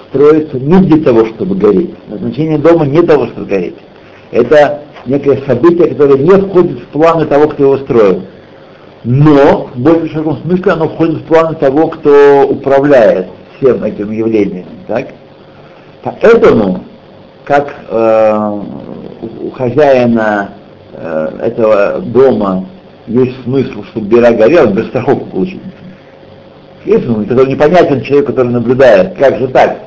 [0.10, 1.93] строятся не для того, чтобы гореть.
[2.08, 3.75] Назначение дома не того, чтобы гореть.
[4.32, 8.24] Это некое событие, которое не входит в планы того, кто его строил.
[9.04, 14.65] Но, в более широком смысле, оно входит в планы того, кто управляет всем этим явлением.
[14.88, 15.08] Так?
[16.04, 16.84] Поэтому,
[17.45, 18.62] как э,
[19.41, 20.52] у хозяина
[20.93, 22.65] э, этого дома
[23.08, 25.62] есть смысл, чтобы бера горел, без страховку получить.
[26.86, 29.80] Есть смысл, который непонятен человеку, который наблюдает, как же так.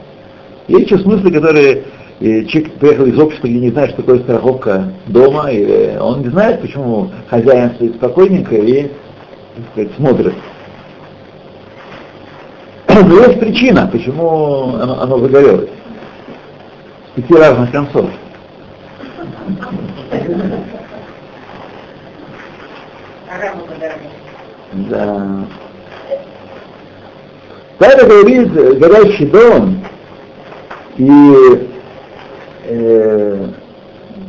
[0.68, 1.84] Есть еще смыслы, которые
[2.22, 6.28] и человек приехал из общества, где не знает, что такое страховка дома, и он не
[6.28, 10.34] знает, почему хозяин стоит спокойненько и так сказать, смотрит.
[12.88, 15.68] Но есть причина, почему оно, оно загорелось.
[17.10, 18.08] С пяти разных концов.
[24.74, 25.44] Да.
[27.78, 29.82] Тайра говорит, горящий дом,
[30.98, 31.71] и
[32.64, 33.46] э,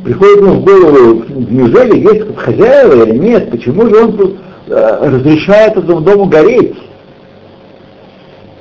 [0.04, 4.36] приходит ему в голову, неужели есть хозяева или нет, почему же он тут
[4.68, 6.76] э, разрешает этому дому гореть?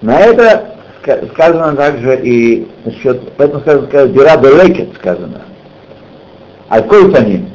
[0.01, 0.75] На это
[1.33, 5.41] сказано также и насчет, поэтому сказано, сказано Дира Белекет сказано.
[6.69, 7.53] Аль-Коль ним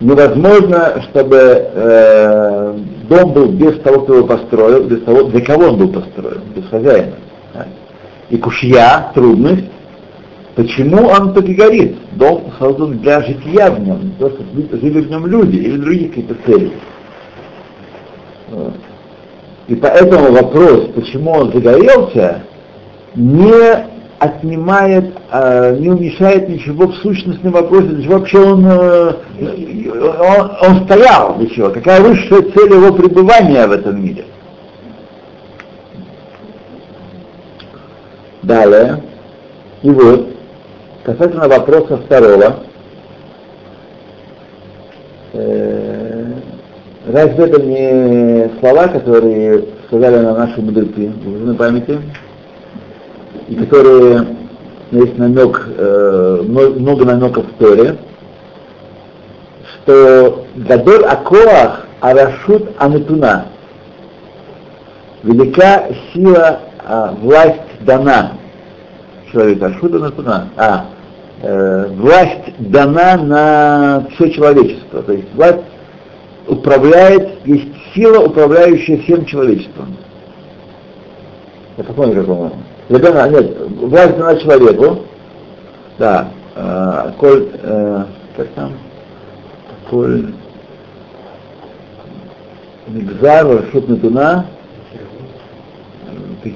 [0.00, 2.74] невозможно, чтобы э,
[3.08, 6.68] дом был без того, кто его построил, без того, для кого он был построен, без
[6.68, 7.14] хозяина.
[8.30, 9.70] И кушья, трудность,
[10.58, 11.96] почему он так и горит?
[12.16, 14.42] Дом создан для жития в нем, не то, что
[14.76, 16.72] жили в нем люди или другие какие-то цели.
[19.68, 22.42] И поэтому вопрос, почему он загорелся,
[23.14, 23.86] не
[24.18, 30.84] отнимает, э, не уменьшает ничего в сущностном вопросе, для чего вообще он, э, он, он
[30.86, 34.24] стоял, для чего, какая высшая цель его пребывания в этом мире.
[38.42, 39.04] Далее,
[39.82, 40.37] и вот,
[41.12, 42.56] касательно вопроса второго,
[45.32, 46.32] э,
[47.06, 51.98] разве это не слова, которые сказали на наши мудрецы, в памяти?
[53.48, 54.26] и которые
[54.90, 57.96] есть намек, э, много намеков в Торе,
[59.86, 63.46] что Гадоль Акоах Арашут Анетуна.
[65.22, 68.32] Велика сила, а, власть дана
[69.32, 69.64] человеку.
[69.64, 70.48] Арашут Анетуна.
[70.56, 70.84] А,
[71.42, 75.02] э, власть дана на все человечество.
[75.02, 75.64] То есть власть
[76.46, 79.96] управляет, есть сила, управляющая всем человечеством.
[81.76, 82.52] Я посмотрим, как он.
[82.88, 85.04] Ребенок, нет, власть дана человеку,
[85.98, 88.04] Да, э, коль, э,
[88.36, 88.72] как там,
[89.90, 90.32] коль,
[92.88, 93.88] Мигзар, Рашут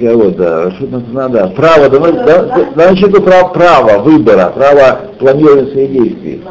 [0.01, 5.73] Вот, да, Рашут Натуна, да, право, да, да, да, значит, право, право выбора, право планирования
[5.73, 6.43] своих действий.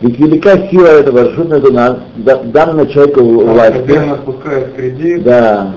[0.00, 5.72] Ведь велика сила этого Рашут Натуна, да- данного человеку власти, Когда отпускает кредит, да,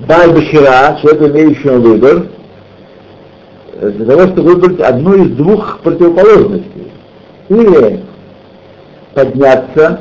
[0.00, 2.26] Бахира, человек, имеющий выбор,
[3.80, 6.90] э, для того, чтобы выбрать одну из двух противоположностей.
[7.48, 8.00] Или
[9.14, 10.00] подняться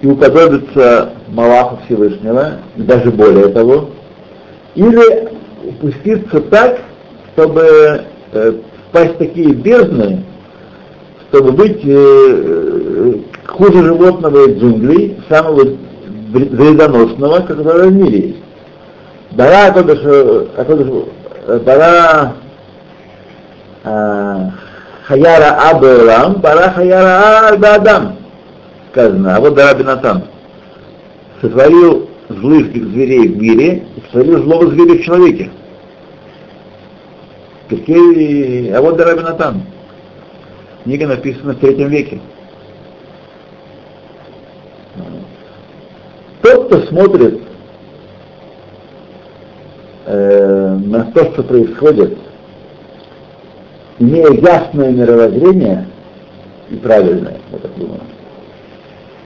[0.00, 3.90] и уподобиться Малаху Всевышнего, и даже более того,
[4.74, 5.28] или
[5.68, 6.78] упуститься так,
[7.34, 8.52] чтобы э,
[8.88, 10.24] впасть в такие бездны,
[11.30, 13.14] чтобы быть э, э,
[13.46, 18.42] хуже животного из джунглей, самого вред- вредоносного, которое в мире есть.
[19.32, 20.46] Бара Акодыш, э,
[21.64, 22.32] Бара
[23.84, 24.50] э,
[25.04, 28.16] Хаяра Абелам, Бара Хаяра Адам,
[28.92, 30.22] сказано, а вот Бара.
[31.40, 35.50] Сотворил злых зверей в мире и сотворил злого зверя в человеке.
[37.68, 39.62] Какие, а вот Бара Бенатан.
[40.84, 42.20] Книга написана в третьем веке.
[46.42, 47.40] Тот, кто смотрит
[50.04, 52.16] э, на то, что происходит,
[53.98, 55.88] имея ясное мировоззрение
[56.70, 58.00] и правильное, я так думаю,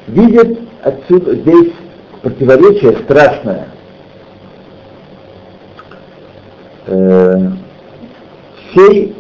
[0.07, 1.73] видит отсюда здесь
[2.23, 3.69] противоречие страшное.
[6.87, 7.51] Э,
[8.71, 9.15] всей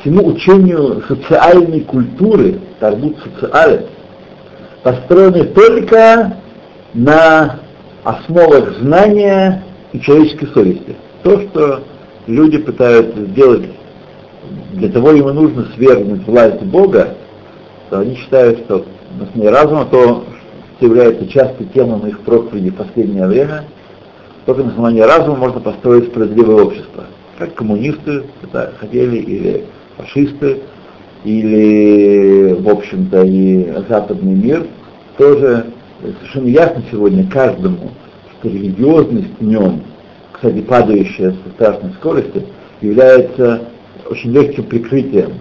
[0.00, 3.86] всему учению социальной культуры, тарбут социале,
[4.82, 6.36] построены только
[6.92, 7.60] на
[8.02, 10.96] основах знания и человеческой совести.
[11.22, 11.84] То, что
[12.26, 13.70] люди пытаются сделать,
[14.72, 17.14] для того им нужно свергнуть власть Бога,
[17.88, 18.84] то они считают, что
[19.22, 20.24] основе разума, то,
[20.76, 23.64] что является частой темой моих проповедей в последнее время,
[24.46, 27.04] только на основании разума можно построить справедливое общество.
[27.38, 29.64] Как коммунисты это хотели, или
[29.96, 30.60] фашисты,
[31.24, 34.66] или, в общем-то, и западный мир,
[35.16, 35.66] тоже
[36.00, 37.90] совершенно ясно сегодня каждому,
[38.38, 39.82] что религиозность в нем,
[40.32, 42.42] кстати, падающая со страшной скоростью,
[42.80, 43.62] является
[44.10, 45.34] очень легким прикрытием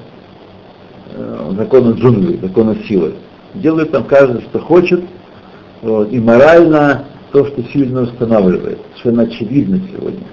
[1.14, 3.14] э, закона джунглей, закона силы.
[3.56, 5.04] Делает там каждый, что хочет,
[5.82, 8.80] вот, и морально то, что сильно устанавливает.
[8.96, 10.24] Совершенно очевидно сегодня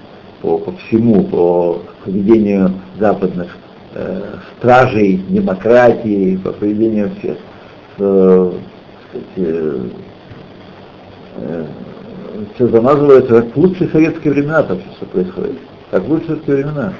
[0.42, 3.56] по, по всему, по поведению западных
[3.94, 4.22] э,
[4.56, 7.36] стражей демократии, по поведению всех,
[7.98, 8.52] э,
[9.36, 9.78] э,
[12.54, 15.58] все замазывается, как в лучшие советские времена там все происходит.
[15.90, 16.92] Как в лучшие советские времена.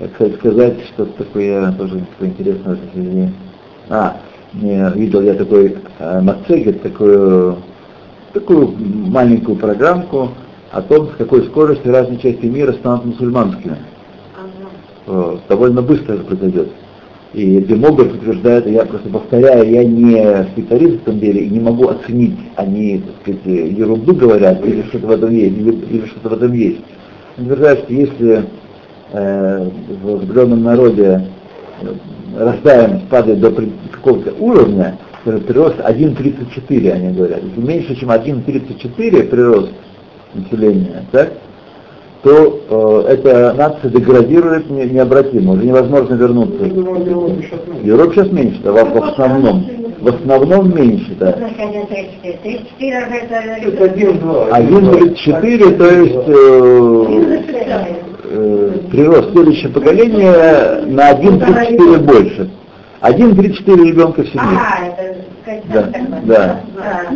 [0.00, 3.32] Я, кстати, сказать, что такое тоже интересное в этой.
[3.88, 4.16] А,
[4.54, 7.56] не, видел я такой э, мацегет, такую,
[8.32, 10.30] такую маленькую программку
[10.70, 13.76] о том, с какой скоростью разные части мира станут мусульманскими.
[15.06, 16.68] Вот, довольно быстро это произойдет.
[17.34, 21.88] И демограф утверждает, я просто повторяю, я не специалист в этом деле и не могу
[21.88, 26.32] оценить, они, так сказать, ерунду говорят, или что-то в этом есть, или, или что-то в
[26.34, 26.80] этом есть.
[27.38, 28.44] Он утверждает, что если
[29.12, 29.70] э,
[30.02, 31.26] в определенном народе
[31.80, 31.86] э,
[32.36, 33.50] рождаемость падает до
[33.92, 37.42] какого-то уровня, прирост 1,34, они говорят.
[37.42, 39.72] Если меньше, чем 1,34 прирост
[40.34, 41.32] населения, так,
[42.22, 46.64] то э, эта нация деградирует не- необратимо, уже невозможно вернуться.
[47.82, 48.60] Европа сейчас меньше.
[48.62, 49.64] В, в основном.
[50.02, 51.32] В основном меньше, да.
[51.38, 52.42] Значит, 1,34.
[52.42, 53.34] 34 уже это...
[53.68, 54.48] Это один-два.
[54.48, 57.52] 1,34, то есть э,
[58.24, 62.50] э, прирост следующего поколения на 1,34 больше.
[63.00, 64.58] 1,34 ребенка в семье.
[64.58, 65.02] А, это...
[65.72, 65.88] Да,
[66.24, 66.60] да.
[66.78, 67.12] А,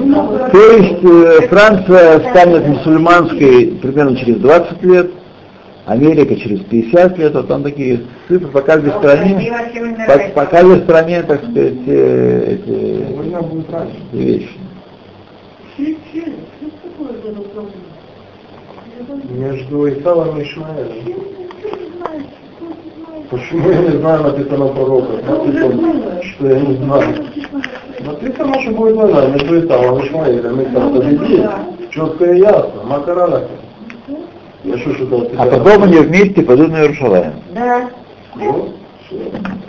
[0.00, 5.10] Ну, то есть э, Франция станет мусульманской примерно через 20 лет,
[5.88, 9.50] Америка через 50 лет, вот там такие цифры по каждой стране,
[10.06, 13.96] по, по каждой стране, так сказать, эти, Война будет раньше.
[14.12, 14.50] эти вещи.
[19.30, 21.22] Между Исавом и Ишмаэлем.
[23.30, 25.22] Почему я не знаю, написано в пророках?
[25.26, 27.14] Написано, что я не знаю.
[28.00, 30.62] Написано, что будет война между Исавом и Ишмаэлем.
[30.64, 31.46] Исав победит.
[31.90, 32.82] Четко и ясно.
[32.84, 33.67] Макаранака.
[34.64, 37.32] Что А потом они вместе пойдут на Иерушалаем.
[37.54, 37.88] Да.
[38.34, 38.74] Ну,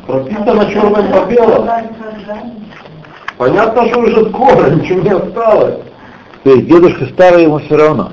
[0.08, 1.70] прописано черным по белому.
[3.38, 5.76] Понятно, что уже скоро, ничего не осталось.
[6.44, 8.12] То есть дедушка старый ему все равно.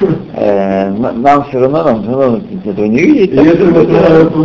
[0.00, 3.32] Нам все равно, нам все равно этого не видеть.
[3.32, 3.84] И если мы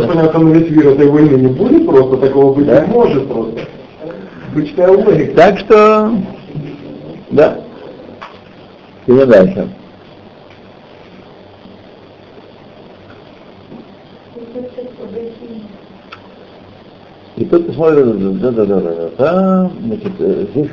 [0.06, 3.60] понятно, на весь мир этой войны не будет просто, такого быть не может просто.
[4.50, 5.34] Обычная логика.
[5.36, 6.12] Так что,
[7.30, 7.58] да.
[9.06, 9.68] Идем дальше.
[17.40, 20.12] И тут смотрит, да, да, да, да, да, значит,
[20.50, 20.68] здесь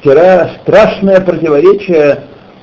[0.00, 2.22] стира- страшное противоречие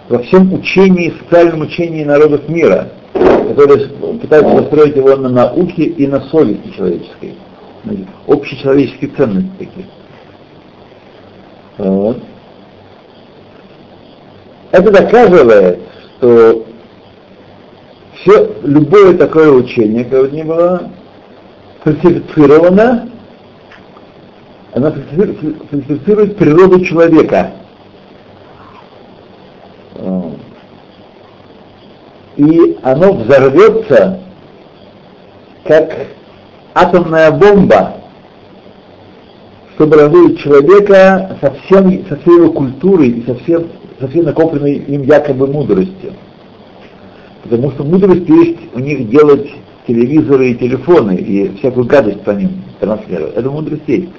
[0.10, 3.88] во всем учении, социальном учении народов мира, которые
[4.20, 7.36] пытаются построить его на науке и на совести человеческой,
[7.84, 9.86] Значит, общечеловеческие ценности такие.
[11.78, 12.18] Вот.
[14.72, 15.82] Это доказывает,
[16.18, 16.66] что
[18.16, 20.90] все, любое такое учение, как бы ни было,
[21.86, 23.10] фальсифицировано,
[24.74, 27.52] оно фальсифи- фальсифицирует природу человека.
[29.96, 30.22] Э,
[32.38, 34.20] И оно взорвется,
[35.64, 35.90] как
[36.74, 37.94] атомная бомба,
[39.76, 43.70] чтобы разрушить человека со, всем, со всей его культурой и со, всем,
[44.02, 46.14] со всей накопленной им якобы мудростью.
[47.44, 49.50] Потому что мудрость есть у них делать
[49.88, 53.36] телевизоры и телефоны и всякую гадость по ним транслировать.
[53.36, 54.10] Это мудрость есть.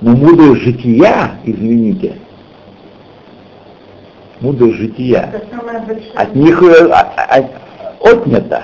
[0.00, 2.16] Но мудрость жития, извините,
[4.40, 5.32] мудрость жития,
[6.14, 8.62] от них э, а- а- отнято.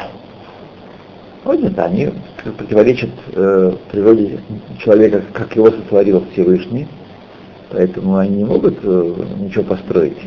[1.45, 2.11] Отнято, они
[2.57, 4.41] противоречат э, природе
[4.82, 6.89] человека, как его сотворил Всевышний,
[7.70, 10.18] поэтому они не могут э, ничего построить.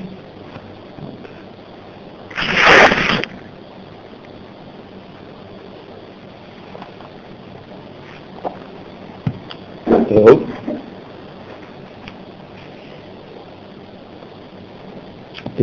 [10.10, 10.39] Так.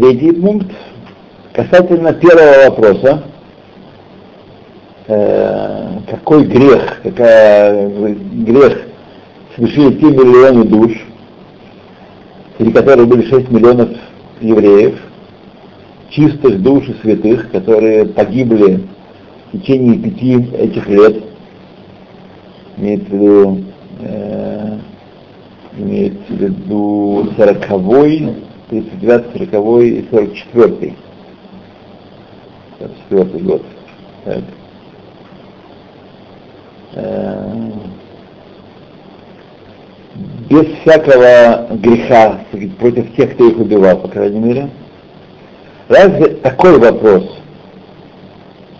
[0.07, 0.71] Третий пункт
[1.53, 3.25] касательно первого вопроса.
[5.09, 8.83] Э, какой грех, какая грех
[9.57, 10.93] совершили те миллионы душ,
[12.57, 13.89] среди которых были 6 миллионов
[14.41, 14.97] евреев,
[16.11, 18.85] чистых душ и святых, которые погибли
[19.51, 21.17] в течение пяти этих лет,
[22.77, 23.65] имеется в виду,
[24.03, 24.79] э,
[25.79, 30.95] имеется в виду 40-й, 39 40 и 44
[33.09, 33.63] 44 год.
[34.25, 34.43] Так.
[36.95, 37.71] Э,
[40.49, 42.41] Без всякого греха
[42.79, 44.71] против тех, кто их убивал, по крайней мере.
[45.89, 47.39] Разве такой вопрос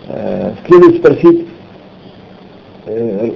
[0.07, 1.47] э, следует спросить,
[2.85, 3.31] э,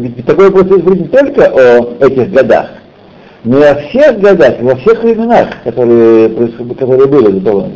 [0.00, 2.70] ведь такой вопрос спросить не только о этих годах,
[3.44, 6.28] но и о всех годах, во всех временах, которые,
[6.78, 7.68] которые были до того.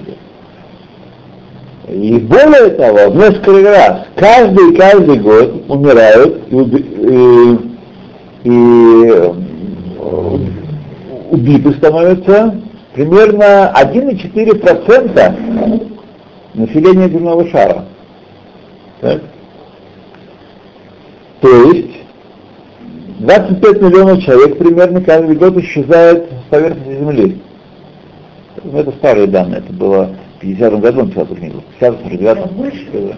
[1.88, 7.58] И более того, в несколько раз, каждый каждый год умирают и, и-
[8.44, 9.32] и, э,
[11.30, 12.56] убиты становятся
[12.94, 15.32] примерно 1,4%
[16.54, 17.84] населения земного шара.
[19.00, 19.20] Так?
[21.40, 22.01] То есть
[23.22, 27.40] 25 миллионов человек примерно каждый год исчезает с поверхности Земли.
[28.64, 30.10] Ну, это старые данные, это было
[30.40, 31.60] в 50-м году он писал эту книгу.
[31.60, 33.16] В 50 49 Это больше?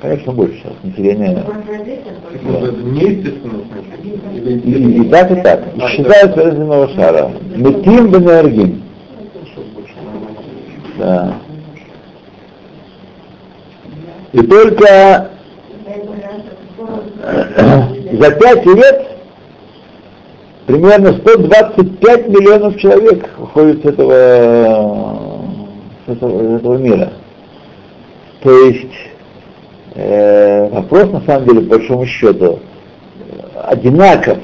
[0.00, 0.72] Конечно, больше сейчас.
[0.82, 1.44] Население.
[2.40, 2.74] Смысле?
[4.34, 5.60] Или И, и так, и так.
[5.78, 7.30] А, Исчезает с земного шара.
[7.54, 8.82] Метим бенергин.
[10.98, 11.34] Да.
[14.32, 15.30] И только
[18.12, 19.11] за пять лет
[20.72, 25.42] примерно 125 миллионов человек уходит с этого,
[26.06, 27.12] с этого, из этого мира.
[28.40, 28.94] То есть
[29.94, 32.58] э, вопрос на самом деле, по большому счету,
[33.64, 34.38] одинаков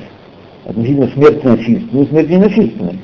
[0.66, 3.01] относительно смерти насильственной и смерти ненасильственной.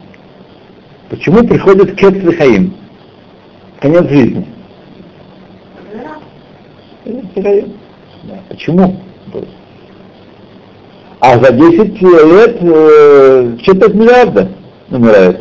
[1.09, 2.75] Почему приходит кец хаим?
[3.81, 4.47] Конец жизни.
[8.51, 9.01] Почему?
[11.27, 13.57] А за 10 лет э,
[13.95, 14.49] миллиарда
[14.91, 15.41] умирает.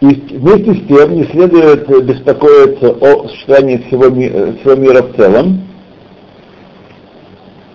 [0.00, 5.60] И вместе с тем не следует беспокоиться о существовании всего, ми- всего мира в целом.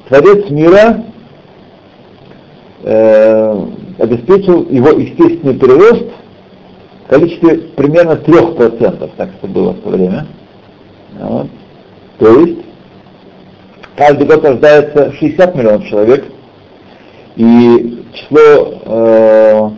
[0.09, 1.05] Творец мира
[2.83, 3.65] э,
[3.99, 6.07] обеспечил его естественный прирост
[7.05, 10.27] в количестве примерно 3%, так что было в то время.
[11.21, 11.47] Вот.
[12.17, 12.68] То есть
[13.99, 16.25] каждый год рождается 60 миллионов человек,
[17.35, 19.69] и число э,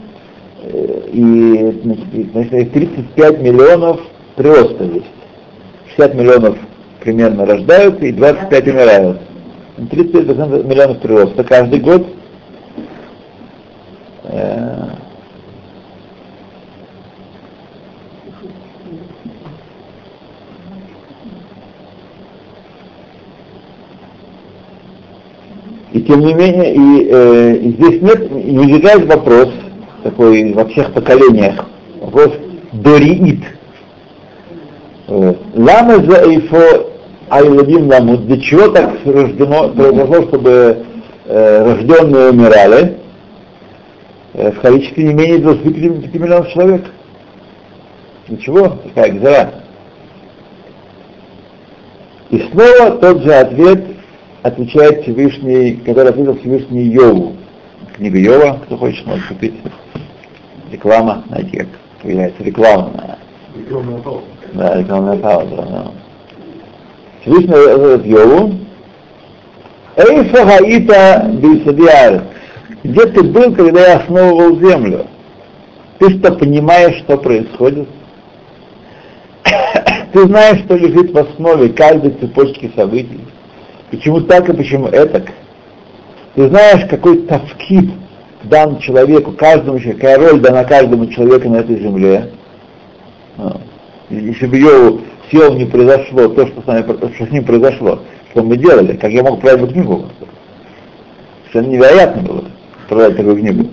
[1.12, 1.82] и,
[2.32, 4.00] значит, 35 миллионов
[4.36, 5.08] прироста есть.
[5.98, 6.58] 60 миллионов
[7.00, 9.22] примерно рождаются и 25 умирают.
[9.90, 12.06] 35 миллионов прироста каждый год.
[14.26, 14.90] Э,
[25.94, 29.50] И тем не менее, и, э, здесь нет, не возникает вопрос,
[30.04, 31.66] такой во всех поколениях,
[32.00, 32.32] вопрос
[32.72, 33.44] дориит.
[35.08, 36.92] Лама за эйфо
[37.30, 40.86] айладим ламу, для чего так рождено, произошло, чтобы
[41.26, 42.98] э, рожденные умирали
[44.34, 46.86] э, в количестве не менее 25 миллионов человек?
[48.30, 48.78] Для чего?
[48.86, 49.54] Такая гзара.
[52.30, 53.84] И снова тот же ответ
[54.44, 57.36] отвечает Всевышний, который ответил Всевышний Йову.
[57.96, 59.54] Книга Йова, кто хочет, может купить.
[60.72, 61.68] Реклама, знаете, как
[62.02, 63.18] появляется реклама.
[63.56, 64.26] Рекламная пауза.
[64.54, 65.56] Да, рекламная пауза.
[65.56, 65.92] Да.
[67.22, 68.54] Всевышний ответит Йову.
[69.98, 72.24] Эйфа хаита бисадиар.
[72.84, 75.06] Где ты был, когда я основывал землю?
[76.00, 77.88] Ты что, понимаешь, что происходит?
[80.14, 83.20] Ты знаешь, что лежит в основе каждой цепочки событий?
[83.92, 85.22] Почему так и почему это?
[86.36, 87.92] Ты знаешь, какой тавкид
[88.44, 92.30] дан человеку, каждому человеку, какая роль дана каждому человеку на этой земле.
[93.38, 93.60] А.
[94.10, 98.00] Если бы Йову сел не произошло то, что с, нами, что с ним произошло,
[98.32, 100.06] что мы делали, как я мог продать книгу?
[101.52, 102.44] Совершенно невероятно было
[102.88, 103.68] продать такую книгу.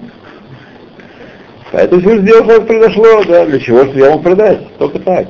[1.70, 5.28] Поэтому все сделал, что произошло, да, для чего, что я мог продать, только так.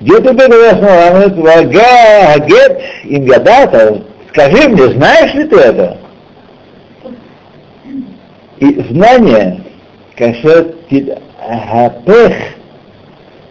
[0.00, 1.40] Где ты был основан?
[1.40, 4.02] Вага, гет, им гадата.
[4.28, 5.98] Скажи мне, знаешь ли ты это?
[8.58, 9.62] И знание,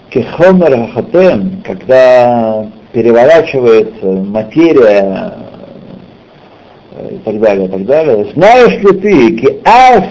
[0.09, 5.33] кехомер хатем, когда переворачивается материя
[7.11, 8.31] и так далее, и так далее.
[8.33, 10.05] Знаешь ли ты, ки ас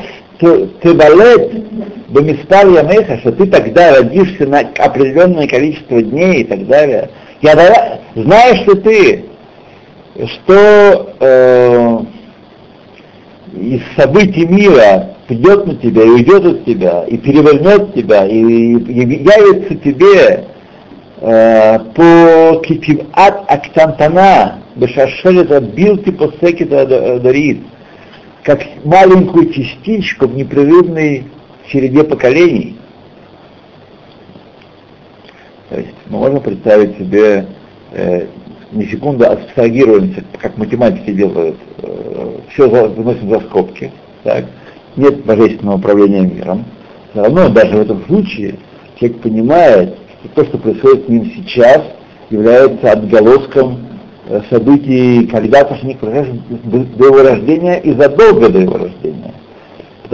[0.83, 1.53] тыбалет
[2.15, 7.11] бомиспар ямеха, что ты тогда родишься на определенное количество дней и так далее.
[7.43, 9.25] Я дала, знаешь ли ты,
[10.29, 11.99] что э,
[13.55, 19.25] из событий мира придет на тебя и уйдет от тебя, и перевернет тебя, и, и
[19.25, 20.45] явится тебе
[21.21, 27.59] э, по китиват актантана, бешашелета билти посекета дарит,
[28.45, 31.25] как маленькую частичку в непрерывной
[31.69, 32.77] череде поколений.
[35.71, 37.47] То есть мы можем представить себе,
[37.93, 38.27] э,
[38.73, 43.91] не секунду абстрагируемся, как математики делают, э, все выносим за скобки,
[44.23, 44.45] так?
[44.97, 46.65] нет божественного управления миром.
[47.11, 48.57] Все равно даже в этом случае
[48.97, 51.83] человек понимает, что то, что происходит с ним сейчас,
[52.31, 53.79] является отголоском
[54.27, 56.35] Э, событий, когда-то произошло
[56.65, 59.35] до его рождения и задолго до его рождения.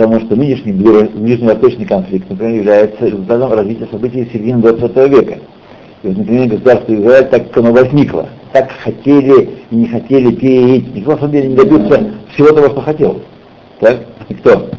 [0.01, 5.39] Потому что нынешний ближневосточный конфликт, например, является результатом развития событий середины 20 века.
[6.03, 10.77] И вот, например, государство Израиль, так как оно возникло, так хотели и не хотели те
[10.77, 13.21] и никто на самом деле не добился всего того, что хотел.
[13.81, 13.99] Так?
[14.31, 14.71] Никто.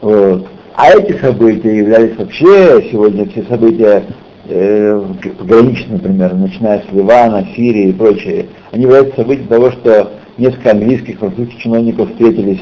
[0.00, 0.46] Вот.
[0.76, 4.04] А эти события являлись вообще, сегодня все события
[4.48, 5.02] э,
[5.38, 11.18] пограничные, например, начиная с Ливана, Сирии и прочее, они являются событием того, что несколько английских
[11.18, 12.60] французских чиновников встретились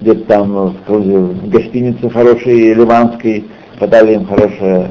[0.00, 3.44] где-то там в гостинице хорошей ливанской,
[3.78, 4.90] подали им хорошее,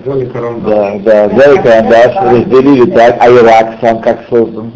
[0.66, 4.72] да, да, взяли карандаш, разделили так, а Ирак сам как создан.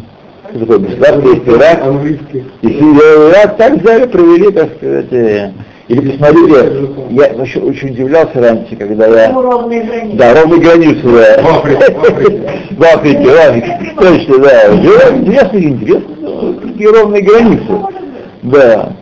[0.52, 1.80] Такое государство есть Ирак,
[2.62, 5.52] и Ирак так взяли, провели, так сказать, э,
[5.88, 9.32] или посмотрите, я вообще очень удивлялся раньше, когда я...
[9.32, 10.16] Ну, ровные границы.
[10.16, 11.42] Да, ровные границы, да.
[11.42, 12.40] В Африке, в Африке.
[12.70, 14.74] В Африке, в Африке, точно, да.
[14.74, 17.66] Интересно, интересно, какие ровные границы.
[18.42, 18.92] Да.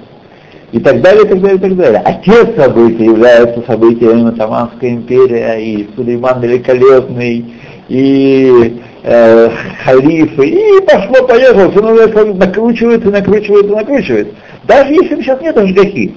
[0.72, 2.02] И так далее, и так далее, и так далее.
[2.04, 7.44] А те события являются событиями Атаманской империи, и Сулейман Великолепный,
[7.88, 9.50] и э,
[9.84, 14.34] халифы, и пошло-поехало, все накручивается, накручивается, накручивается.
[14.64, 16.14] Даже если сейчас нет ажгахи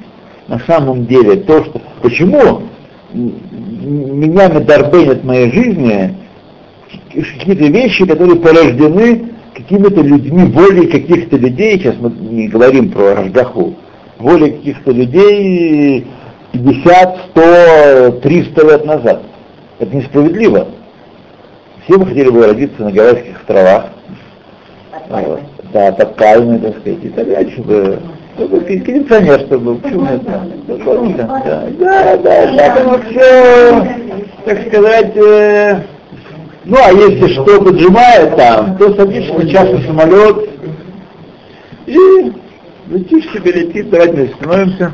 [0.47, 1.81] на самом деле то, что...
[2.01, 2.63] Почему
[3.13, 6.15] меня медарбенят моей жизни
[7.11, 13.75] какие-то вещи, которые порождены какими-то людьми, волей каких-то людей, сейчас мы не говорим про Рождаху,
[14.23, 16.07] волей каких-то людей
[16.53, 19.21] 50, 100, 300 лет назад.
[19.79, 20.67] Это несправедливо.
[21.83, 23.85] Все бы хотели бы родиться на Гавайских островах,
[25.73, 27.99] да, под пальмой, так сказать, и так далее, чтобы
[28.35, 29.75] Чтобы кондиционер, чтобы.
[29.75, 30.05] Почему
[31.05, 31.17] нет?
[31.17, 33.87] Да, да, да, так оно все,
[34.45, 35.81] так сказать, э,
[36.65, 40.49] ну а если что поджимает там, то садишься на частный самолет
[41.87, 42.31] и
[42.93, 44.93] летишь себе, летишь, давайте мы остановимся.